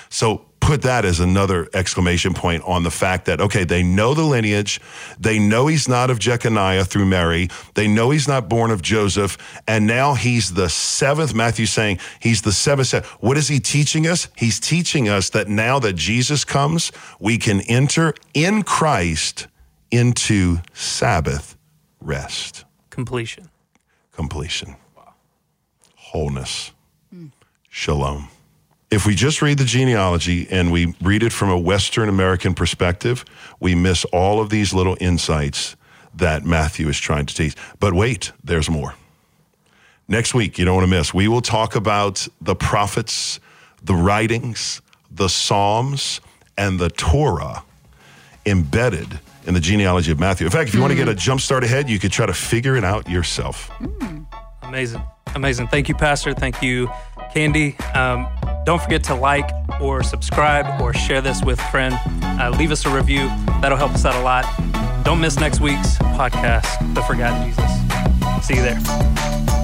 So 0.10 0.46
put 0.62 0.84
that 0.84 1.04
as 1.04 1.20
another 1.20 1.68
exclamation 1.74 2.34
point 2.34 2.64
on 2.66 2.84
the 2.84 2.92
fact 2.92 3.26
that, 3.26 3.42
okay, 3.42 3.66
they 3.66 3.84
know 3.84 4.14
the 4.14 4.24
lineage. 4.24 4.80
They 5.20 5.40
know 5.40 5.68
he's 5.68 5.90
not 5.90 6.10
of 6.10 6.20
Jeconiah 6.20 6.86
through 6.86 7.08
Mary. 7.08 7.50
They 7.74 7.88
know 7.88 8.12
he's 8.12 8.28
not 8.28 8.48
born 8.48 8.72
of 8.72 8.82
Joseph. 8.82 9.38
And 9.68 9.88
now 9.88 10.14
he's 10.14 10.54
the 10.54 10.70
seventh. 10.70 11.34
Matthew's 11.34 11.72
saying 11.72 12.00
he's 12.22 12.44
the 12.44 12.54
seventh. 12.54 12.94
What 13.20 13.38
is 13.38 13.50
he 13.50 13.60
teaching 13.60 14.08
us? 14.08 14.30
He's 14.38 14.60
teaching 14.60 15.10
us 15.10 15.32
that 15.32 15.50
now 15.50 15.80
that 15.80 15.94
Jesus 15.94 16.46
comes, 16.46 16.92
we 17.20 17.38
can 17.38 17.62
enter 17.62 18.14
in 18.34 18.64
Christ 18.64 19.48
into 19.90 20.60
Sabbath 20.74 21.58
rest, 22.00 22.64
Completion. 22.90 23.50
completion, 24.14 24.76
wholeness, 25.96 26.72
shalom. 27.70 28.30
If 28.92 29.06
we 29.06 29.16
just 29.16 29.42
read 29.42 29.58
the 29.58 29.64
genealogy 29.64 30.48
and 30.52 30.70
we 30.70 30.94
read 31.02 31.24
it 31.24 31.32
from 31.32 31.50
a 31.50 31.58
Western 31.58 32.10
American 32.10 32.54
perspective, 32.54 33.24
we 33.62 33.74
miss 33.74 34.04
all 34.06 34.42
of 34.42 34.50
these 34.50 34.74
little 34.74 34.98
insights 35.00 35.78
that 36.14 36.44
Matthew 36.44 36.90
is 36.90 37.00
trying 37.00 37.26
to 37.26 37.34
teach. 37.34 37.56
But 37.80 37.94
wait, 37.94 38.34
there's 38.44 38.70
more. 38.70 38.96
Next 40.10 40.34
week, 40.34 40.60
you 40.60 40.66
don't 40.66 40.76
want 40.76 40.86
to 40.86 40.94
miss, 40.94 41.14
we 41.14 41.30
will 41.30 41.42
talk 41.42 41.74
about 41.78 42.28
the 42.42 42.54
prophets, 42.54 43.40
the 43.82 43.96
writings, 43.96 44.82
the 45.10 45.30
Psalms, 45.30 46.20
and 46.58 46.78
the 46.78 46.90
Torah 46.90 47.64
embedded 48.46 49.22
in 49.46 49.54
the 49.54 49.62
genealogy 49.62 50.12
of 50.12 50.20
Matthew. 50.20 50.46
In 50.46 50.52
fact, 50.52 50.68
if 50.68 50.76
you 50.76 50.82
want 50.82 50.92
to 50.92 50.98
get 50.98 51.08
a 51.08 51.14
hmm. 51.14 51.18
jump 51.18 51.40
start 51.40 51.64
ahead, 51.64 51.90
you 51.90 51.98
could 51.98 52.12
try 52.12 52.26
to 52.26 52.34
figure 52.34 52.76
it 52.76 52.84
out 52.84 53.10
yourself. 53.10 53.70
Hmm. 53.70 54.24
Amazing. 54.64 55.02
Amazing. 55.36 55.68
Thank 55.68 55.88
you, 55.88 55.96
Pastor. 55.96 56.34
Thank 56.34 56.62
you, 56.62 56.90
Candy. 57.34 57.78
Um, 57.96 58.28
don't 58.66 58.82
forget 58.82 59.04
to 59.06 59.16
like 59.16 59.50
or 59.82 60.04
subscribe 60.04 60.82
or 60.82 60.94
share 60.94 61.22
this 61.22 61.44
with 61.44 61.60
a 61.60 61.64
friend. 61.72 61.98
Uh, 62.40 62.54
leave 62.58 62.72
us 62.72 62.86
a 62.86 62.90
review. 62.90 63.28
That'll 63.62 63.78
help 63.78 63.92
us 63.94 64.06
out 64.06 64.16
a 64.16 64.22
lot. 64.22 64.46
Don't 65.04 65.20
miss 65.20 65.40
next 65.40 65.60
week's 65.60 65.98
podcast, 65.98 66.94
The 66.94 67.02
Forgotten 67.02 67.48
Jesus. 67.48 68.46
See 68.46 68.56
you 68.56 68.62
there. 68.62 69.61